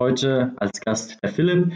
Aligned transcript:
Heute 0.00 0.52
als 0.56 0.80
Gast 0.80 1.18
der 1.22 1.30
Philipp. 1.30 1.72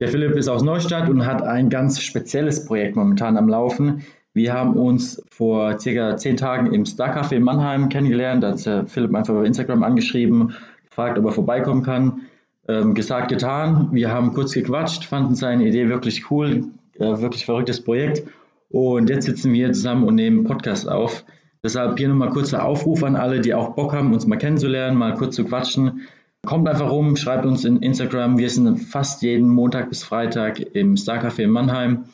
Der 0.00 0.08
Philipp 0.08 0.34
ist 0.34 0.48
aus 0.48 0.62
Neustadt 0.62 1.10
und 1.10 1.26
hat 1.26 1.42
ein 1.42 1.68
ganz 1.68 2.00
spezielles 2.00 2.64
Projekt 2.64 2.96
momentan 2.96 3.36
am 3.36 3.48
Laufen. 3.48 4.02
Wir 4.32 4.54
haben 4.54 4.74
uns 4.74 5.22
vor 5.30 5.78
circa 5.78 6.16
zehn 6.16 6.38
Tagen 6.38 6.72
im 6.72 6.86
Star 6.86 7.14
Café 7.14 7.34
in 7.34 7.42
Mannheim 7.42 7.90
kennengelernt. 7.90 8.42
Da 8.42 8.52
hat 8.52 8.64
der 8.64 8.86
Philipp 8.86 9.14
einfach 9.14 9.34
über 9.34 9.44
Instagram 9.44 9.82
angeschrieben, 9.82 10.54
gefragt, 10.88 11.18
ob 11.18 11.26
er 11.26 11.32
vorbeikommen 11.32 11.82
kann. 11.82 12.22
Ähm, 12.66 12.94
gesagt, 12.94 13.28
getan. 13.28 13.88
Wir 13.92 14.10
haben 14.10 14.32
kurz 14.32 14.52
gequatscht, 14.52 15.04
fanden 15.04 15.34
seine 15.34 15.66
Idee 15.66 15.88
wirklich 15.90 16.30
cool, 16.30 16.64
äh, 16.94 17.20
wirklich 17.20 17.44
verrücktes 17.44 17.82
Projekt. 17.82 18.22
Und 18.70 19.10
jetzt 19.10 19.26
sitzen 19.26 19.52
wir 19.52 19.72
zusammen 19.72 20.04
und 20.04 20.14
nehmen 20.14 20.44
Podcast 20.44 20.88
auf. 20.88 21.24
Deshalb 21.62 21.98
hier 21.98 22.08
nochmal 22.08 22.30
kurzer 22.30 22.64
Aufruf 22.64 23.02
an 23.02 23.16
alle, 23.16 23.40
die 23.40 23.52
auch 23.52 23.74
Bock 23.74 23.92
haben, 23.92 24.14
uns 24.14 24.26
mal 24.26 24.36
kennenzulernen, 24.36 24.96
mal 24.96 25.14
kurz 25.14 25.36
zu 25.36 25.44
quatschen. 25.44 26.06
Kommt 26.46 26.68
einfach 26.68 26.90
rum, 26.90 27.16
schreibt 27.16 27.44
uns 27.44 27.64
in 27.64 27.82
Instagram. 27.82 28.38
Wir 28.38 28.48
sind 28.48 28.78
fast 28.78 29.22
jeden 29.22 29.48
Montag 29.48 29.90
bis 29.90 30.02
Freitag 30.02 30.58
im 30.58 30.96
Star 30.96 31.22
Café 31.22 31.42
in 31.42 31.50
Mannheim. 31.50 32.04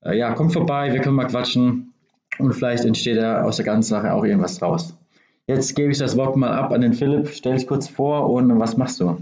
Äh, 0.00 0.16
ja, 0.16 0.32
kommt 0.32 0.52
vorbei, 0.52 0.92
wir 0.92 1.00
können 1.00 1.16
mal 1.16 1.26
quatschen 1.26 1.92
und 2.38 2.52
vielleicht 2.52 2.84
entsteht 2.84 3.16
da 3.16 3.42
aus 3.42 3.56
der 3.56 3.64
ganzen 3.64 3.90
Sache 3.90 4.12
auch 4.12 4.24
irgendwas 4.24 4.58
draus. 4.58 4.96
Jetzt 5.46 5.74
gebe 5.74 5.90
ich 5.90 5.98
das 5.98 6.16
Wort 6.16 6.36
mal 6.36 6.52
ab 6.52 6.72
an 6.72 6.80
den 6.80 6.94
Philipp. 6.94 7.28
Stell 7.28 7.56
dich 7.56 7.66
kurz 7.66 7.88
vor 7.88 8.30
und 8.30 8.58
was 8.60 8.76
machst 8.76 9.00
du? 9.00 9.18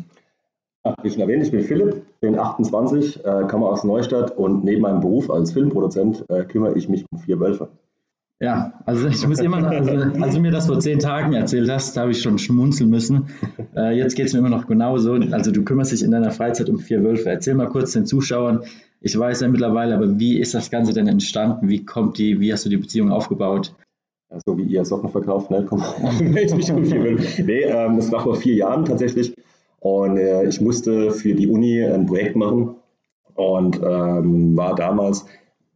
wie 1.02 1.10
schon 1.10 1.20
erwähnt, 1.20 1.44
ich 1.44 1.52
bin 1.52 1.62
Philipp, 1.62 2.02
bin 2.20 2.38
28, 2.38 3.24
äh, 3.24 3.44
komme 3.48 3.66
aus 3.66 3.84
Neustadt 3.84 4.36
und 4.36 4.64
neben 4.64 4.82
meinem 4.82 5.00
Beruf 5.00 5.30
als 5.30 5.52
Filmproduzent 5.52 6.24
äh, 6.28 6.44
kümmere 6.44 6.76
ich 6.76 6.88
mich 6.88 7.04
um 7.12 7.18
vier 7.18 7.38
Wölfe. 7.38 7.68
Ja, 8.42 8.72
also 8.86 9.06
ich 9.06 9.24
muss 9.28 9.38
immer 9.38 9.60
noch, 9.60 9.70
also, 9.70 9.92
als 10.20 10.34
du 10.34 10.40
mir 10.40 10.50
das 10.50 10.66
vor 10.66 10.80
zehn 10.80 10.98
Tagen 10.98 11.32
erzählt 11.32 11.70
hast, 11.70 11.96
habe 11.96 12.10
ich 12.10 12.20
schon 12.20 12.38
schmunzeln 12.38 12.90
müssen. 12.90 13.28
Äh, 13.76 13.96
jetzt 13.96 14.16
geht 14.16 14.26
es 14.26 14.32
mir 14.32 14.40
immer 14.40 14.48
noch 14.48 14.66
genauso. 14.66 15.12
Also 15.30 15.52
du 15.52 15.62
kümmerst 15.62 15.92
dich 15.92 16.02
in 16.02 16.10
deiner 16.10 16.32
Freizeit 16.32 16.68
um 16.68 16.80
vier 16.80 17.04
Wölfe. 17.04 17.30
Erzähl 17.30 17.54
mal 17.54 17.68
kurz 17.68 17.92
den 17.92 18.04
Zuschauern, 18.04 18.64
ich 19.00 19.16
weiß 19.16 19.42
ja 19.42 19.48
mittlerweile, 19.48 19.94
aber 19.94 20.18
wie 20.18 20.40
ist 20.40 20.54
das 20.54 20.72
Ganze 20.72 20.92
denn 20.92 21.06
entstanden? 21.06 21.68
Wie 21.68 21.84
kommt 21.84 22.18
die, 22.18 22.40
wie 22.40 22.52
hast 22.52 22.64
du 22.64 22.68
die 22.68 22.78
Beziehung 22.78 23.12
aufgebaut? 23.12 23.76
So 24.44 24.58
wie 24.58 24.64
ihr 24.64 24.84
Socken 24.84 25.10
verkauft, 25.10 25.52
ne? 25.52 25.64
Komm, 25.68 25.84
melde 26.20 26.56
mich 26.56 26.72
um 26.72 26.84
vier 26.84 27.00
Wölfe. 27.00 27.42
Nee, 27.44 27.62
ähm, 27.62 27.94
das 27.96 28.10
war 28.10 28.24
vor 28.24 28.34
vier 28.34 28.56
Jahren 28.56 28.84
tatsächlich. 28.84 29.36
Und 29.78 30.16
äh, 30.16 30.48
ich 30.48 30.60
musste 30.60 31.12
für 31.12 31.34
die 31.34 31.46
Uni 31.46 31.80
ein 31.80 32.06
Projekt 32.06 32.34
machen 32.34 32.74
und 33.34 33.80
ähm, 33.84 34.56
war 34.56 34.74
damals 34.74 35.26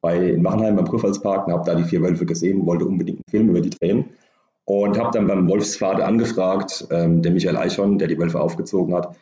bei 0.07 0.31
in 0.31 0.45
Wachenheim 0.45 0.79
am 0.79 0.85
Prüfalspark 0.85 1.49
und 1.49 1.53
habe 1.53 1.65
da 1.67 1.75
die 1.75 1.83
vier 1.83 2.01
Wölfe 2.01 2.25
gesehen, 2.25 2.65
wollte 2.65 2.85
unbedingt 2.85 3.19
einen 3.19 3.31
Film 3.31 3.49
über 3.51 3.61
die 3.61 3.71
drehen 3.71 4.05
und 4.65 4.97
habe 4.97 5.11
dann 5.13 5.27
beim 5.27 5.49
Wolfspfad 5.49 6.01
angefragt, 6.01 6.87
ähm, 6.93 7.23
der 7.23 7.33
Michael 7.33 7.57
Eichhorn, 7.57 7.99
der 7.99 8.07
die 8.07 8.17
Wölfe 8.17 8.41
aufgezogen 8.41 8.95
hat, 8.95 9.17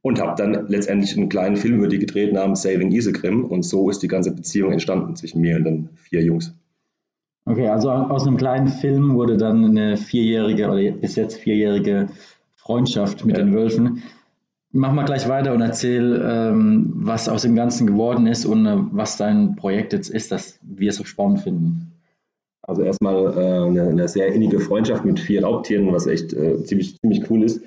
und 0.00 0.22
habe 0.22 0.34
dann 0.36 0.68
letztendlich 0.68 1.14
einen 1.18 1.28
kleinen 1.28 1.56
Film 1.56 1.74
über 1.76 1.88
die 1.88 1.98
gedreht 1.98 2.32
namens 2.32 2.62
Saving 2.62 2.92
Isegrim 2.92 3.44
und 3.44 3.62
so 3.62 3.90
ist 3.90 4.02
die 4.02 4.08
ganze 4.08 4.34
Beziehung 4.34 4.72
entstanden 4.72 5.14
zwischen 5.16 5.42
mir 5.42 5.56
und 5.56 5.64
den 5.64 5.90
vier 5.96 6.22
Jungs. 6.22 6.54
Okay, 7.44 7.68
also 7.68 7.90
aus 7.90 8.26
einem 8.26 8.38
kleinen 8.38 8.68
Film 8.68 9.14
wurde 9.14 9.36
dann 9.36 9.66
eine 9.66 9.98
vierjährige 9.98 10.70
oder 10.70 10.92
bis 10.92 11.16
jetzt 11.16 11.36
vierjährige 11.36 12.08
Freundschaft 12.56 13.26
mit 13.26 13.36
ja. 13.36 13.44
den 13.44 13.52
Wölfen 13.52 14.02
mach 14.72 14.92
mal 14.92 15.04
gleich 15.04 15.28
weiter 15.28 15.52
und 15.52 15.60
erzähl, 15.60 16.20
ähm, 16.24 16.92
was 16.96 17.28
aus 17.28 17.42
dem 17.42 17.54
Ganzen 17.54 17.86
geworden 17.86 18.26
ist 18.26 18.44
und 18.44 18.66
äh, 18.66 18.76
was 18.90 19.16
dein 19.16 19.54
Projekt 19.54 19.92
jetzt 19.92 20.08
ist, 20.08 20.32
das 20.32 20.58
wir 20.62 20.92
so 20.92 21.04
spannend 21.04 21.40
finden. 21.40 21.92
Also 22.62 22.82
erstmal 22.82 23.36
äh, 23.36 23.66
eine, 23.66 23.88
eine, 23.88 24.08
sehr 24.08 24.28
innige 24.28 24.60
Freundschaft 24.60 25.04
mit 25.04 25.20
vier 25.20 25.44
Raubtieren, 25.44 25.92
was 25.92 26.06
echt 26.06 26.32
äh, 26.32 26.62
ziemlich, 26.64 26.98
ziemlich 27.00 27.28
cool 27.30 27.42
ist. 27.42 27.62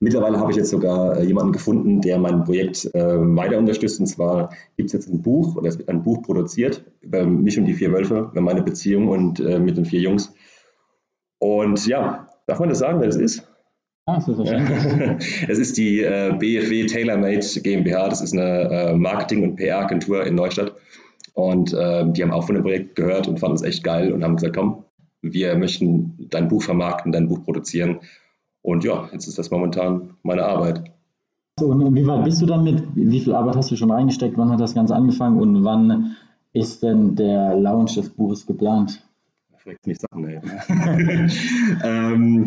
Mittlerweile 0.00 0.38
habe 0.38 0.50
ich 0.50 0.56
jetzt 0.56 0.70
sogar 0.70 1.18
äh, 1.18 1.24
jemanden 1.24 1.52
gefunden, 1.52 2.00
der 2.00 2.18
mein 2.18 2.44
Projekt 2.44 2.90
äh, 2.94 3.18
weiter 3.36 3.58
unterstützt. 3.58 4.00
Und 4.00 4.06
zwar 4.06 4.50
gibt 4.76 4.88
es 4.88 4.92
jetzt 4.92 5.08
ein 5.08 5.22
Buch, 5.22 5.56
oder 5.56 5.68
es 5.68 5.78
wird 5.78 5.88
ein 5.88 6.02
Buch 6.02 6.22
produziert 6.22 6.84
über 7.00 7.24
mich 7.24 7.58
und 7.58 7.66
die 7.66 7.74
vier 7.74 7.92
Wölfe, 7.92 8.28
über 8.32 8.40
meine 8.40 8.62
Beziehung 8.62 9.08
und 9.08 9.40
äh, 9.40 9.58
mit 9.58 9.76
den 9.76 9.84
vier 9.84 10.00
Jungs. 10.00 10.32
Und 11.38 11.86
ja, 11.86 12.28
darf 12.46 12.58
man 12.58 12.68
das 12.68 12.78
sagen, 12.78 13.00
wer 13.00 13.06
das 13.06 13.16
ist? 13.16 13.46
Ah, 14.08 14.22
es 15.48 15.58
ist 15.58 15.76
die 15.76 16.00
äh, 16.00 16.32
BFW 16.38 16.86
TaylorMade 16.86 17.40
GmbH. 17.60 18.08
Das 18.08 18.20
ist 18.20 18.32
eine 18.32 18.70
äh, 18.70 18.94
Marketing- 18.94 19.42
und 19.42 19.56
PR-Agentur 19.56 20.24
in 20.24 20.36
Neustadt. 20.36 20.74
Und 21.34 21.72
äh, 21.72 22.04
die 22.12 22.22
haben 22.22 22.30
auch 22.30 22.44
von 22.46 22.54
dem 22.54 22.62
Projekt 22.62 22.94
gehört 22.94 23.26
und 23.26 23.40
fanden 23.40 23.56
es 23.56 23.62
echt 23.62 23.82
geil 23.82 24.12
und 24.12 24.22
haben 24.22 24.36
gesagt, 24.36 24.54
komm, 24.54 24.84
wir 25.22 25.56
möchten 25.56 26.28
dein 26.30 26.46
Buch 26.46 26.62
vermarkten, 26.62 27.10
dein 27.10 27.26
Buch 27.26 27.42
produzieren. 27.42 27.98
Und 28.62 28.84
ja, 28.84 29.08
jetzt 29.12 29.26
ist 29.26 29.38
das 29.38 29.50
momentan 29.50 30.14
meine 30.22 30.44
Arbeit. 30.44 30.84
So, 31.58 31.66
und 31.66 31.94
wie 31.94 32.06
weit 32.06 32.24
bist 32.24 32.40
du 32.40 32.46
damit? 32.46 32.84
Wie 32.94 33.20
viel 33.20 33.34
Arbeit 33.34 33.56
hast 33.56 33.72
du 33.72 33.76
schon 33.76 33.90
reingesteckt? 33.90 34.38
Wann 34.38 34.50
hat 34.50 34.60
das 34.60 34.74
Ganze 34.74 34.94
angefangen 34.94 35.40
und 35.40 35.64
wann 35.64 36.14
ist 36.52 36.82
denn 36.82 37.16
der 37.16 37.56
Launch 37.56 37.94
des 37.94 38.10
Buches 38.10 38.46
geplant? 38.46 39.02
Vielleicht 39.66 39.86
nicht 39.86 40.00
sagen, 40.00 40.28
ey. 40.28 40.40
ähm, 41.84 42.44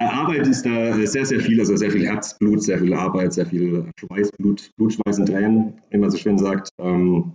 Arbeit 0.00 0.46
ist 0.46 0.64
da 0.64 0.94
sehr, 1.06 1.26
sehr 1.26 1.40
viel, 1.40 1.60
also 1.60 1.76
sehr 1.76 1.90
viel 1.90 2.06
Herzblut, 2.06 2.62
sehr 2.62 2.78
viel 2.78 2.94
Arbeit, 2.94 3.34
sehr 3.34 3.46
viel 3.46 3.84
Schweiß, 3.98 4.32
Blut, 4.32 4.70
Blutschweiß 4.76 5.18
und 5.18 5.26
Tränen, 5.26 5.74
wie 5.90 5.98
man 5.98 6.10
so 6.10 6.16
schön 6.16 6.38
sagt. 6.38 6.70
Ähm, 6.78 7.32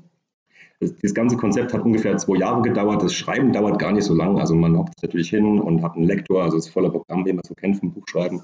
das 0.80 1.14
ganze 1.14 1.38
Konzept 1.38 1.74
hat 1.74 1.84
ungefähr 1.84 2.18
zwei 2.18 2.38
Jahre 2.38 2.62
gedauert. 2.62 3.02
Das 3.02 3.14
Schreiben 3.14 3.54
dauert 3.54 3.80
gar 3.80 3.92
nicht 3.94 4.04
so 4.04 4.14
lang. 4.14 4.40
Also 4.40 4.56
man 4.56 4.78
hockt 4.78 5.02
natürlich 5.02 5.30
hin 5.30 5.60
und 5.60 5.84
hat 5.84 5.96
einen 5.96 6.06
Lektor, 6.06 6.44
also 6.44 6.58
das 6.58 6.68
volle 6.68 6.90
Programm, 6.90 7.26
wie 7.26 7.34
man 7.34 7.44
so 7.48 7.54
kennt 7.54 7.78
vom 7.78 7.94
Buchschreiben. 7.94 8.42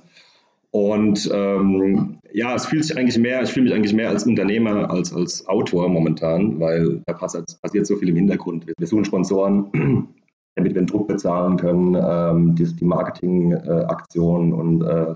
Und 0.71 1.29
ähm, 1.33 2.19
ja, 2.31 2.55
es 2.55 2.65
fühlt 2.65 2.85
sich 2.85 2.97
eigentlich 2.97 3.17
mehr, 3.17 3.41
ich 3.41 3.51
fühle 3.51 3.65
mich 3.65 3.73
eigentlich 3.73 3.93
mehr 3.93 4.09
als 4.09 4.25
Unternehmer 4.25 4.89
als 4.89 5.13
als 5.13 5.45
Autor 5.47 5.89
momentan, 5.89 6.59
weil 6.61 7.01
da 7.05 7.13
passiert, 7.13 7.57
passiert 7.61 7.85
so 7.85 7.97
viel 7.97 8.07
im 8.07 8.15
Hintergrund. 8.15 8.65
Wir 8.77 8.87
suchen 8.87 9.03
Sponsoren, 9.03 10.07
damit 10.55 10.73
wir 10.73 10.81
den 10.81 10.87
Druck 10.87 11.07
bezahlen 11.07 11.57
können, 11.57 11.95
ähm, 11.95 12.55
die, 12.55 12.65
die 12.65 12.85
Marketingaktionen 12.85 14.51
äh, 14.51 14.55
und 14.55 14.81
äh, 14.83 15.15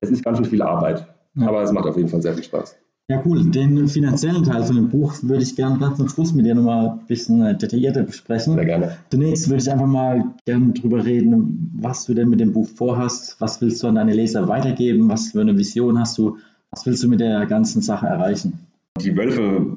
es 0.00 0.10
ist 0.10 0.24
ganz 0.24 0.38
schön 0.38 0.46
viel 0.46 0.62
Arbeit. 0.62 1.06
Ja. 1.34 1.48
Aber 1.48 1.62
es 1.62 1.72
macht 1.72 1.86
auf 1.86 1.96
jeden 1.96 2.08
Fall 2.08 2.20
sehr 2.20 2.34
viel 2.34 2.42
Spaß. 2.42 2.76
Ja, 3.08 3.22
cool. 3.26 3.44
Den 3.50 3.88
finanziellen 3.88 4.44
Teil 4.44 4.62
von 4.64 4.76
dem 4.76 4.88
Buch 4.88 5.14
würde 5.22 5.42
ich 5.42 5.56
gerne 5.56 5.78
ganz 5.78 5.98
zum 5.98 6.08
Schluss 6.08 6.32
mit 6.32 6.46
dir 6.46 6.54
nochmal 6.54 6.90
ein 6.90 7.06
bisschen 7.06 7.42
äh, 7.42 7.56
detaillierter 7.56 8.04
besprechen. 8.04 8.54
Sehr 8.54 8.64
gerne. 8.64 8.96
Zunächst 9.10 9.48
würde 9.48 9.62
ich 9.62 9.70
einfach 9.70 9.86
mal 9.86 10.24
gerne 10.46 10.72
darüber 10.72 11.04
reden, 11.04 11.72
was 11.78 12.04
du 12.04 12.14
denn 12.14 12.30
mit 12.30 12.40
dem 12.40 12.52
Buch 12.52 12.68
vorhast. 12.68 13.36
Was 13.40 13.60
willst 13.60 13.82
du 13.82 13.88
an 13.88 13.96
deine 13.96 14.14
Leser 14.14 14.48
weitergeben? 14.48 15.08
Was 15.08 15.32
für 15.32 15.40
eine 15.40 15.56
Vision 15.58 15.98
hast 15.98 16.16
du? 16.16 16.38
Was 16.70 16.86
willst 16.86 17.02
du 17.02 17.08
mit 17.08 17.20
der 17.20 17.44
ganzen 17.46 17.82
Sache 17.82 18.06
erreichen? 18.06 18.58
Die 19.00 19.14
Wölfe, 19.16 19.76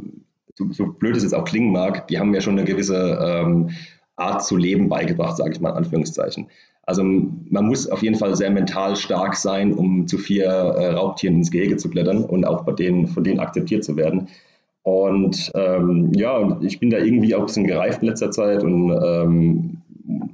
so, 0.55 0.71
so 0.71 0.85
blöd 0.85 1.17
es 1.17 1.23
jetzt 1.23 1.35
auch 1.35 1.45
klingen 1.45 1.71
mag, 1.71 2.07
die 2.07 2.19
haben 2.19 2.33
ja 2.33 2.41
schon 2.41 2.57
eine 2.57 2.65
gewisse 2.65 3.17
ähm, 3.21 3.69
Art 4.15 4.45
zu 4.45 4.55
leben 4.57 4.89
beigebracht, 4.89 5.37
sage 5.37 5.51
ich 5.51 5.59
mal 5.59 5.71
in 5.71 5.77
Anführungszeichen. 5.77 6.47
Also 6.83 7.03
man 7.03 7.65
muss 7.65 7.87
auf 7.87 8.03
jeden 8.03 8.15
Fall 8.15 8.35
sehr 8.35 8.51
mental 8.51 8.95
stark 8.95 9.35
sein, 9.35 9.73
um 9.73 10.07
zu 10.07 10.17
vier 10.17 10.45
äh, 10.45 10.91
Raubtieren 10.91 11.37
ins 11.37 11.51
Gehege 11.51 11.77
zu 11.77 11.89
klettern 11.89 12.23
und 12.23 12.45
auch 12.45 12.63
bei 12.63 12.73
denen, 12.73 13.07
von 13.07 13.23
denen 13.23 13.39
akzeptiert 13.39 13.83
zu 13.83 13.97
werden. 13.97 14.27
Und 14.83 15.51
ähm, 15.55 16.11
ja, 16.13 16.59
ich 16.61 16.79
bin 16.79 16.91
da 16.91 16.99
irgendwie 16.99 17.33
auch 17.33 17.39
ein 17.39 17.45
bisschen 17.47 17.65
gereift 17.65 18.03
in 18.03 18.09
letzter 18.09 18.29
Zeit 18.29 18.63
und 18.63 18.91
ähm, 18.91 19.77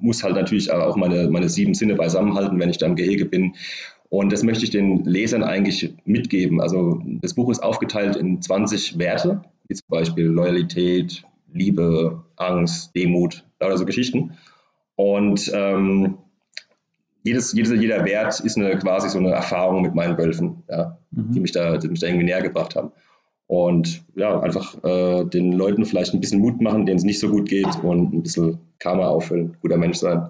muss 0.02 0.24
halt 0.24 0.36
natürlich 0.36 0.70
auch 0.72 0.98
meine, 0.98 1.30
meine 1.30 1.48
sieben 1.48 1.74
Sinne 1.74 1.96
beisammenhalten, 1.96 2.60
wenn 2.60 2.70
ich 2.70 2.78
da 2.78 2.88
im 2.88 2.98
Gehege 2.98 3.26
bin. 3.26 3.54
Und 4.10 4.34
das 4.34 4.44
möchte 4.44 4.66
ich 4.66 4.72
den 4.72 5.06
Lesern 5.06 5.44
eigentlich 5.44 5.94
mitgeben. 6.04 6.60
Also 6.60 7.02
das 7.22 7.34
Buch 7.34 7.50
ist 7.50 7.64
aufgeteilt 7.64 8.18
in 8.18 8.42
20 8.42 9.00
Werte, 9.00 9.42
wie 9.70 9.76
zum 9.76 9.88
Beispiel 9.88 10.26
Loyalität, 10.26 11.24
Liebe, 11.54 12.24
Angst, 12.38 12.96
Demut, 12.96 13.46
lauter 13.60 13.78
so 13.78 13.86
Geschichten. 13.86 14.32
Und 14.96 15.52
ähm, 15.54 16.18
jedes, 17.24 17.54
jedes, 17.54 17.72
jeder 17.80 18.04
Wert 18.06 18.40
ist 18.40 18.58
eine, 18.58 18.78
quasi 18.78 19.10
so 19.10 19.20
eine 19.20 19.32
Erfahrung 19.32 19.82
mit 19.82 19.96
meinen 19.96 20.18
Wölfen, 20.18 20.64
ja, 20.70 20.98
mhm. 21.12 21.32
die, 21.32 21.40
mich 21.40 21.52
da, 21.52 21.78
die 21.78 21.88
mich 21.88 22.00
da 22.00 22.08
irgendwie 22.08 22.26
näher 22.26 22.42
gebracht 22.42 22.76
haben. 22.76 22.92
Und 23.48 24.04
ja, 24.16 24.40
einfach 24.40 24.82
äh, 24.84 25.26
den 25.26 25.52
Leuten 25.52 25.86
vielleicht 25.86 26.14
ein 26.14 26.22
bisschen 26.22 26.40
Mut 26.40 26.62
machen, 26.62 26.86
denen 26.86 26.98
es 26.98 27.04
nicht 27.04 27.20
so 27.20 27.30
gut 27.30 27.50
geht 27.50 27.68
und 27.84 28.14
ein 28.14 28.24
bisschen 28.24 28.60
Karma 28.80 29.08
auffüllen, 29.08 29.58
guter 29.62 29.78
Mensch 29.78 29.98
sein. 29.98 30.30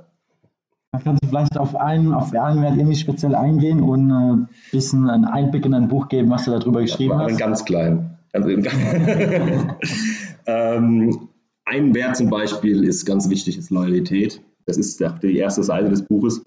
Dann 0.91 1.03
kannst 1.03 1.23
du 1.23 1.27
vielleicht 1.29 1.57
auf 1.57 1.75
einen, 1.75 2.13
auf 2.13 2.33
einen 2.33 2.61
Wert 2.63 2.75
irgendwie 2.75 2.97
speziell 2.97 3.35
eingehen 3.35 3.81
und 3.81 4.11
ein 4.11 4.47
äh, 4.49 4.71
bisschen 4.71 5.09
einen 5.09 5.25
Einblick 5.25 5.65
in 5.65 5.71
dein 5.71 5.87
Buch 5.87 6.09
geben, 6.09 6.29
was 6.31 6.45
du 6.45 6.51
darüber 6.51 6.81
geschrieben 6.81 7.11
ja, 7.11 7.19
hast? 7.19 7.37
Ganz 7.37 7.63
klein. 7.63 8.17
Ganz, 8.33 8.45
ähm, 10.45 11.29
ein 11.65 11.93
Wert 11.93 12.17
zum 12.17 12.29
Beispiel 12.29 12.83
ist 12.83 13.05
ganz 13.05 13.29
wichtig, 13.29 13.57
ist 13.57 13.69
Loyalität. 13.69 14.41
Das 14.65 14.77
ist 14.77 15.03
die 15.23 15.37
erste 15.37 15.63
Seite 15.63 15.89
des 15.89 16.03
Buches. 16.03 16.43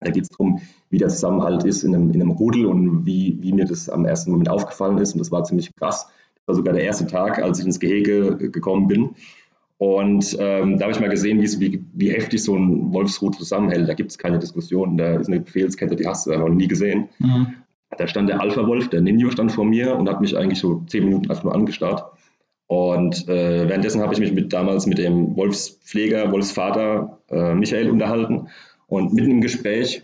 Da 0.00 0.10
geht 0.10 0.24
es 0.24 0.28
darum, 0.28 0.60
wie 0.90 0.98
der 0.98 1.08
Zusammenhalt 1.08 1.64
ist 1.64 1.82
in 1.82 1.94
einem, 1.94 2.10
in 2.10 2.20
einem 2.20 2.30
Rudel 2.32 2.66
und 2.66 3.06
wie, 3.06 3.38
wie 3.40 3.52
mir 3.52 3.64
das 3.64 3.88
am 3.88 4.04
ersten 4.04 4.30
Moment 4.30 4.48
aufgefallen 4.48 4.98
ist. 4.98 5.14
Und 5.14 5.20
das 5.20 5.32
war 5.32 5.44
ziemlich 5.44 5.74
krass. 5.76 6.06
Das 6.34 6.48
war 6.48 6.54
sogar 6.54 6.74
der 6.74 6.84
erste 6.84 7.06
Tag, 7.06 7.42
als 7.42 7.58
ich 7.58 7.66
ins 7.66 7.80
Gehege 7.80 8.36
gekommen 8.50 8.88
bin. 8.88 9.10
Und 9.78 10.36
ähm, 10.38 10.78
da 10.78 10.84
habe 10.84 10.92
ich 10.92 11.00
mal 11.00 11.10
gesehen, 11.10 11.40
wie, 11.40 11.84
wie 11.92 12.10
heftig 12.10 12.42
so 12.42 12.56
ein 12.56 12.92
Wolfsrudel 12.92 13.38
zusammenhält. 13.38 13.88
Da 13.88 13.94
gibt 13.94 14.10
es 14.10 14.18
keine 14.18 14.38
Diskussion. 14.38 14.96
Da 14.96 15.16
ist 15.16 15.28
eine 15.28 15.40
Befehlskette, 15.40 15.96
die 15.96 16.06
hast 16.06 16.26
du 16.26 16.36
noch 16.36 16.48
nie 16.48 16.68
gesehen. 16.68 17.08
Mhm. 17.18 17.48
Da 17.98 18.06
stand 18.06 18.28
der 18.28 18.40
Alpha-Wolf, 18.40 18.88
der 18.88 19.00
Ninjo 19.00 19.30
stand 19.30 19.52
vor 19.52 19.64
mir 19.64 19.96
und 19.96 20.08
hat 20.08 20.20
mich 20.20 20.36
eigentlich 20.36 20.58
so 20.58 20.82
zehn 20.86 21.04
Minuten 21.04 21.30
einfach 21.30 21.44
nur 21.44 21.54
angestarrt. 21.54 22.04
Und 22.68 23.28
äh, 23.28 23.68
währenddessen 23.68 24.02
habe 24.02 24.12
ich 24.14 24.20
mich 24.20 24.32
mit, 24.32 24.52
damals 24.52 24.86
mit 24.86 24.98
dem 24.98 25.36
Wolfspfleger, 25.36 26.32
Wolfsvater 26.32 27.20
äh, 27.30 27.54
Michael 27.54 27.90
unterhalten. 27.90 28.48
Und 28.88 29.12
mitten 29.12 29.30
im 29.30 29.40
Gespräch 29.40 30.02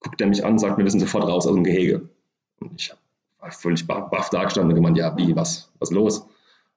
guckt 0.00 0.20
er 0.20 0.26
mich 0.26 0.44
an, 0.44 0.58
sagt, 0.58 0.78
wir 0.78 0.84
müssen 0.84 1.00
sofort 1.00 1.24
raus 1.24 1.46
aus 1.46 1.54
dem 1.54 1.64
Gehege. 1.64 2.08
Und 2.60 2.80
ich 2.80 2.92
war 3.40 3.50
völlig 3.50 3.86
baff 3.86 4.30
da 4.30 4.44
gestanden 4.44 4.70
und 4.70 4.76
gemeint, 4.76 4.96
ja, 4.96 5.16
wie, 5.16 5.36
was, 5.36 5.70
was 5.78 5.90
los? 5.90 6.26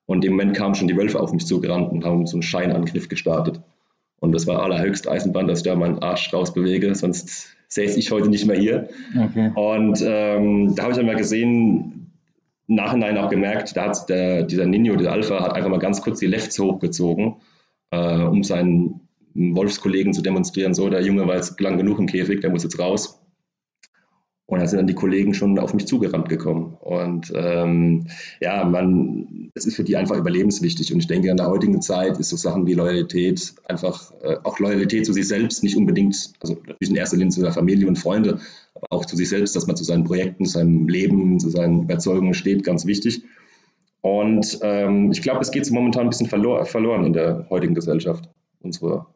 Und 0.05 0.23
im 0.25 0.33
Moment 0.33 0.55
kamen 0.55 0.75
schon 0.75 0.87
die 0.87 0.97
Wölfe 0.97 1.19
auf 1.19 1.31
mich 1.31 1.45
zugerannt 1.45 1.91
und 1.91 2.05
haben 2.05 2.27
so 2.27 2.35
einen 2.35 2.43
Scheinangriff 2.43 3.07
gestartet. 3.07 3.61
Und 4.19 4.33
das 4.33 4.47
war 4.47 4.61
allerhöchst 4.61 5.07
Eisenbahn, 5.07 5.47
dass 5.47 5.59
ich 5.59 5.65
da 5.65 5.75
meinen 5.75 5.99
Arsch 5.99 6.33
rausbewege, 6.33 6.93
sonst 6.95 7.55
säße 7.69 7.99
ich 7.99 8.11
heute 8.11 8.29
nicht 8.29 8.45
mehr 8.45 8.57
hier. 8.57 8.89
Okay. 9.19 9.51
Und 9.55 10.01
ähm, 10.05 10.75
da 10.75 10.83
habe 10.83 10.93
ich 10.93 10.99
einmal 10.99 11.15
gesehen, 11.15 12.04
im 12.67 12.75
Nachhinein 12.75 13.17
auch 13.17 13.29
gemerkt, 13.29 13.75
da 13.75 13.89
hat 13.89 14.09
der, 14.09 14.43
dieser 14.43 14.65
Nino, 14.65 14.95
der 14.95 15.11
Alpha, 15.11 15.41
hat 15.41 15.53
einfach 15.53 15.69
mal 15.69 15.79
ganz 15.79 16.01
kurz 16.01 16.19
die 16.19 16.27
Lefts 16.27 16.57
hochgezogen, 16.59 17.35
äh, 17.91 18.23
um 18.23 18.43
seinen 18.43 19.01
Wolfskollegen 19.35 20.13
zu 20.13 20.21
demonstrieren, 20.21 20.73
so, 20.73 20.89
der 20.89 21.01
Junge 21.01 21.27
war 21.27 21.35
jetzt 21.35 21.59
lang 21.59 21.77
genug 21.77 21.99
im 21.99 22.07
Käfig, 22.07 22.39
der 22.41 22.49
muss 22.49 22.63
jetzt 22.63 22.79
raus. 22.79 23.21
Und 24.47 24.59
da 24.59 24.67
sind 24.67 24.77
dann 24.77 24.87
die 24.87 24.93
Kollegen 24.93 25.33
schon 25.33 25.57
auf 25.57 25.73
mich 25.73 25.87
zugerannt 25.87 26.29
gekommen. 26.29 26.77
Und 26.79 27.33
ähm, 27.35 28.05
ja, 28.41 28.63
man, 28.63 29.49
es 29.55 29.65
ist 29.65 29.75
für 29.75 29.83
die 29.83 29.97
einfach 29.97 30.17
überlebenswichtig. 30.17 30.93
Und 30.93 30.99
ich 30.99 31.07
denke, 31.07 31.29
in 31.29 31.37
der 31.37 31.49
heutigen 31.49 31.81
Zeit 31.81 32.19
ist 32.19 32.29
so 32.29 32.37
Sachen 32.37 32.67
wie 32.67 32.75
Loyalität 32.75 33.55
einfach, 33.67 34.13
äh, 34.21 34.35
auch 34.43 34.59
Loyalität 34.59 35.07
zu 35.07 35.13
sich 35.13 35.27
selbst, 35.27 35.63
nicht 35.63 35.75
unbedingt, 35.75 36.15
also 36.41 36.53
natürlich 36.53 36.91
in 36.91 36.95
erster 36.95 37.17
Linie 37.17 37.31
zu 37.31 37.41
der 37.41 37.53
Familie 37.53 37.87
und 37.87 37.97
Freunde, 37.97 38.39
aber 38.75 38.87
auch 38.89 39.05
zu 39.05 39.15
sich 39.15 39.29
selbst, 39.29 39.55
dass 39.55 39.67
man 39.67 39.75
zu 39.75 39.83
seinen 39.83 40.03
Projekten, 40.03 40.45
seinem 40.45 40.87
Leben, 40.87 41.39
zu 41.39 41.49
seinen 41.49 41.83
Überzeugungen 41.83 42.33
steht, 42.33 42.63
ganz 42.63 42.85
wichtig. 42.85 43.23
Und 44.01 44.59
ähm, 44.61 45.11
ich 45.11 45.21
glaube, 45.21 45.41
es 45.41 45.51
geht 45.51 45.65
so 45.65 45.73
momentan 45.73 46.03
ein 46.03 46.09
bisschen 46.09 46.27
verlor 46.27 46.65
verloren 46.65 47.05
in 47.05 47.13
der 47.13 47.47
heutigen 47.49 47.73
Gesellschaft, 47.73 48.29
unsere 48.59 49.07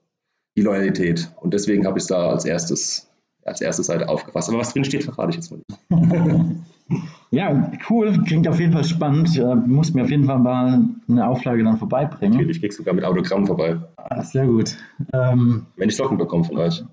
die 0.58 0.64
Loyalität. 0.64 1.32
Und 1.42 1.54
deswegen 1.54 1.86
habe 1.86 2.00
ich 2.00 2.04
es 2.04 2.08
da 2.08 2.30
als 2.30 2.46
erstes 2.46 3.10
als 3.46 3.62
erste 3.62 3.84
Seite 3.84 4.08
aufgefasst. 4.08 4.50
Aber 4.50 4.60
was 4.60 4.74
drin 4.74 4.84
steht, 4.84 5.04
verrate 5.04 5.32
ich 5.32 5.36
jetzt 5.36 5.52
mal 5.52 5.60
nicht. 5.68 6.56
ja, 7.32 7.72
cool. 7.90 8.22
Klingt 8.26 8.48
auf 8.48 8.60
jeden 8.60 8.74
Fall 8.74 8.84
spannend. 8.84 9.30
Ich 9.30 9.40
äh, 9.40 9.56
muss 9.56 9.94
mir 9.94 10.04
auf 10.04 10.10
jeden 10.10 10.26
Fall 10.26 10.40
mal 10.40 10.84
eine 11.08 11.28
Auflage 11.28 11.64
dann 11.64 11.78
vorbeibringen. 11.78 12.38
Natürlich 12.38 12.62
kriegst 12.62 12.80
du 12.80 12.84
sogar 12.84 12.94
mit 12.94 13.04
Autogramm 13.04 13.46
vorbei. 13.46 13.78
Ah, 13.98 14.24
sehr 14.24 14.46
gut. 14.46 14.78
Ähm, 15.14 15.66
Wenn 15.76 15.90
ich 15.90 15.96
Socken 15.96 16.18
bekomme 16.18 16.44
von 16.44 16.58
euch. 16.58 16.84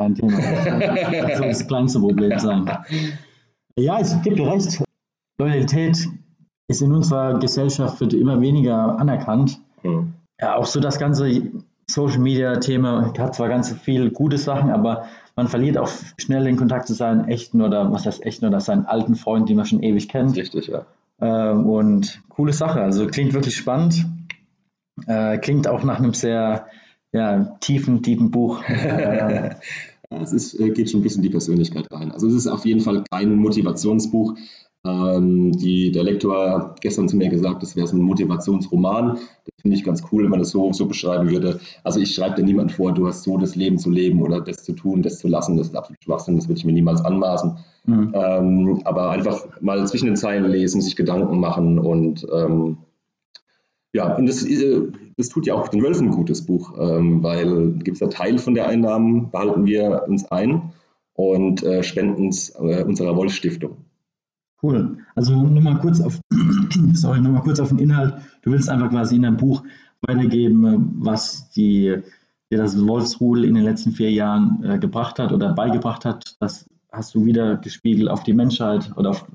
Kein 0.00 0.14
Thema. 0.14 0.40
Das 0.40 0.64
soll 1.38 1.48
das 1.48 1.66
kleinste 1.66 2.00
Problem 2.00 2.38
sein. 2.38 2.66
Ja, 3.76 4.00
ich 4.00 4.22
gebe 4.22 4.36
dir 4.36 4.50
recht. 4.50 4.82
Loyalität 5.38 6.08
ist 6.68 6.80
in 6.80 6.92
unserer 6.92 7.38
Gesellschaft 7.38 8.00
wird 8.00 8.14
immer 8.14 8.40
weniger 8.40 8.98
anerkannt. 8.98 9.60
Hm. 9.82 10.14
Ja, 10.40 10.56
auch 10.56 10.64
so 10.64 10.80
das 10.80 10.98
ganze 10.98 11.52
Social 11.86 12.20
Media 12.20 12.56
Thema 12.56 13.12
hat 13.18 13.34
zwar 13.34 13.50
ganz 13.50 13.72
viele 13.72 14.10
gute 14.10 14.38
Sachen, 14.38 14.70
aber 14.70 15.04
man 15.36 15.48
verliert 15.48 15.76
auch 15.76 15.90
schnell 16.16 16.44
den 16.44 16.56
Kontakt 16.56 16.86
zu 16.86 16.94
seinen 16.94 17.28
echten 17.28 17.60
oder 17.60 17.92
was 17.92 18.06
heißt 18.06 18.24
echten 18.24 18.46
oder 18.46 18.60
seinen 18.60 18.86
alten 18.86 19.16
Freunden, 19.16 19.48
die 19.48 19.54
man 19.54 19.66
schon 19.66 19.82
ewig 19.82 20.08
kennt. 20.08 20.34
Richtig, 20.34 20.68
ja. 20.68 20.86
Ähm, 21.20 21.66
und 21.66 22.22
coole 22.30 22.54
Sache. 22.54 22.80
Also 22.80 23.06
klingt 23.06 23.34
wirklich 23.34 23.56
spannend. 23.56 24.06
Äh, 25.06 25.36
klingt 25.36 25.68
auch 25.68 25.82
nach 25.84 25.98
einem 25.98 26.14
sehr 26.14 26.68
ja, 27.12 27.56
tiefen, 27.60 28.02
tiefen 28.02 28.30
Buch. 28.30 28.62
es 30.10 30.32
ist, 30.32 30.58
äh, 30.58 30.70
geht 30.70 30.90
schon 30.90 31.00
ein 31.00 31.02
bisschen 31.02 31.22
in 31.22 31.28
die 31.28 31.32
Persönlichkeit 31.32 31.86
rein. 31.92 32.10
Also 32.10 32.26
es 32.26 32.34
ist 32.34 32.46
auf 32.46 32.66
jeden 32.66 32.80
Fall 32.80 33.04
kein 33.10 33.36
Motivationsbuch. 33.36 34.34
Ähm, 34.84 35.52
die, 35.52 35.92
der 35.92 36.04
Lektor 36.04 36.50
hat 36.50 36.80
gestern 36.80 37.08
zu 37.08 37.16
mir 37.16 37.28
gesagt, 37.28 37.62
das 37.62 37.76
wäre 37.76 37.86
so 37.86 37.96
ein 37.96 38.02
Motivationsroman. 38.02 39.14
Das 39.14 39.62
finde 39.62 39.76
ich 39.76 39.84
ganz 39.84 40.02
cool, 40.10 40.24
wenn 40.24 40.30
man 40.30 40.40
das 40.40 40.50
so, 40.50 40.72
so 40.72 40.86
beschreiben 40.86 41.30
würde. 41.30 41.60
Also 41.84 42.00
ich 42.00 42.14
schreibe 42.14 42.36
dir 42.36 42.44
niemand 42.44 42.72
vor, 42.72 42.92
du 42.92 43.06
hast 43.06 43.22
so 43.22 43.36
das 43.36 43.54
Leben 43.56 43.78
zu 43.78 43.90
leben 43.90 44.22
oder 44.22 44.40
das 44.40 44.64
zu 44.64 44.72
tun, 44.72 45.02
das 45.02 45.18
zu 45.18 45.28
lassen. 45.28 45.56
Das 45.56 45.68
ist 45.68 45.76
absolut 45.76 46.02
Schwachsinn, 46.02 46.36
das 46.36 46.48
würde 46.48 46.58
ich 46.58 46.64
mir 46.64 46.72
niemals 46.72 47.04
anmaßen. 47.04 47.58
Mhm. 47.84 48.12
Ähm, 48.14 48.80
aber 48.84 49.10
einfach 49.10 49.46
mal 49.60 49.86
zwischen 49.86 50.06
den 50.06 50.16
Zeilen 50.16 50.50
lesen, 50.50 50.80
sich 50.80 50.96
Gedanken 50.96 51.38
machen 51.38 51.78
und 51.78 52.26
ähm, 52.32 52.78
ja, 53.92 54.14
und 54.14 54.26
das, 54.26 54.44
äh, 54.44 54.82
das 55.16 55.28
tut 55.28 55.46
ja 55.46 55.54
auch 55.54 55.68
den 55.68 55.82
Wölfen 55.82 56.08
ein 56.08 56.14
gutes 56.14 56.44
Buch, 56.44 56.74
ähm, 56.78 57.22
weil 57.22 57.72
gibt 57.72 57.96
es 57.96 58.00
ja 58.00 58.08
Teil 58.08 58.38
von 58.38 58.54
der 58.54 58.68
Einnahmen, 58.68 59.30
behalten 59.30 59.64
wir 59.66 60.04
uns 60.06 60.24
ein 60.30 60.72
und 61.14 61.62
äh, 61.64 61.82
spenden 61.82 62.28
es 62.28 62.50
äh, 62.50 62.84
unserer 62.84 63.16
Wolfstiftung. 63.16 63.76
Cool. 64.62 64.98
Also 65.16 65.34
nochmal 65.34 65.78
kurz 65.80 66.00
auf, 66.00 66.20
sorry, 66.92 67.20
nochmal 67.20 67.42
kurz 67.42 67.58
auf 67.58 67.70
den 67.70 67.78
Inhalt. 67.78 68.14
Du 68.42 68.52
willst 68.52 68.68
einfach 68.68 68.90
quasi 68.90 69.16
in 69.16 69.22
deinem 69.22 69.38
Buch 69.38 69.62
weitergeben, 70.02 70.94
was 70.98 71.50
die, 71.50 71.96
dir 72.50 72.58
das 72.58 72.78
Wolfsrudel 72.86 73.44
in 73.44 73.54
den 73.54 73.64
letzten 73.64 73.92
vier 73.92 74.10
Jahren 74.10 74.80
gebracht 74.80 75.18
hat 75.18 75.32
oder 75.32 75.52
beigebracht 75.54 76.04
hat. 76.04 76.36
Das 76.40 76.68
hast 76.92 77.14
du 77.14 77.24
wieder 77.24 77.56
gespiegelt 77.56 78.08
auf 78.08 78.22
die 78.22 78.32
Menschheit 78.32 78.90
oder 78.96 79.10
auf. 79.10 79.26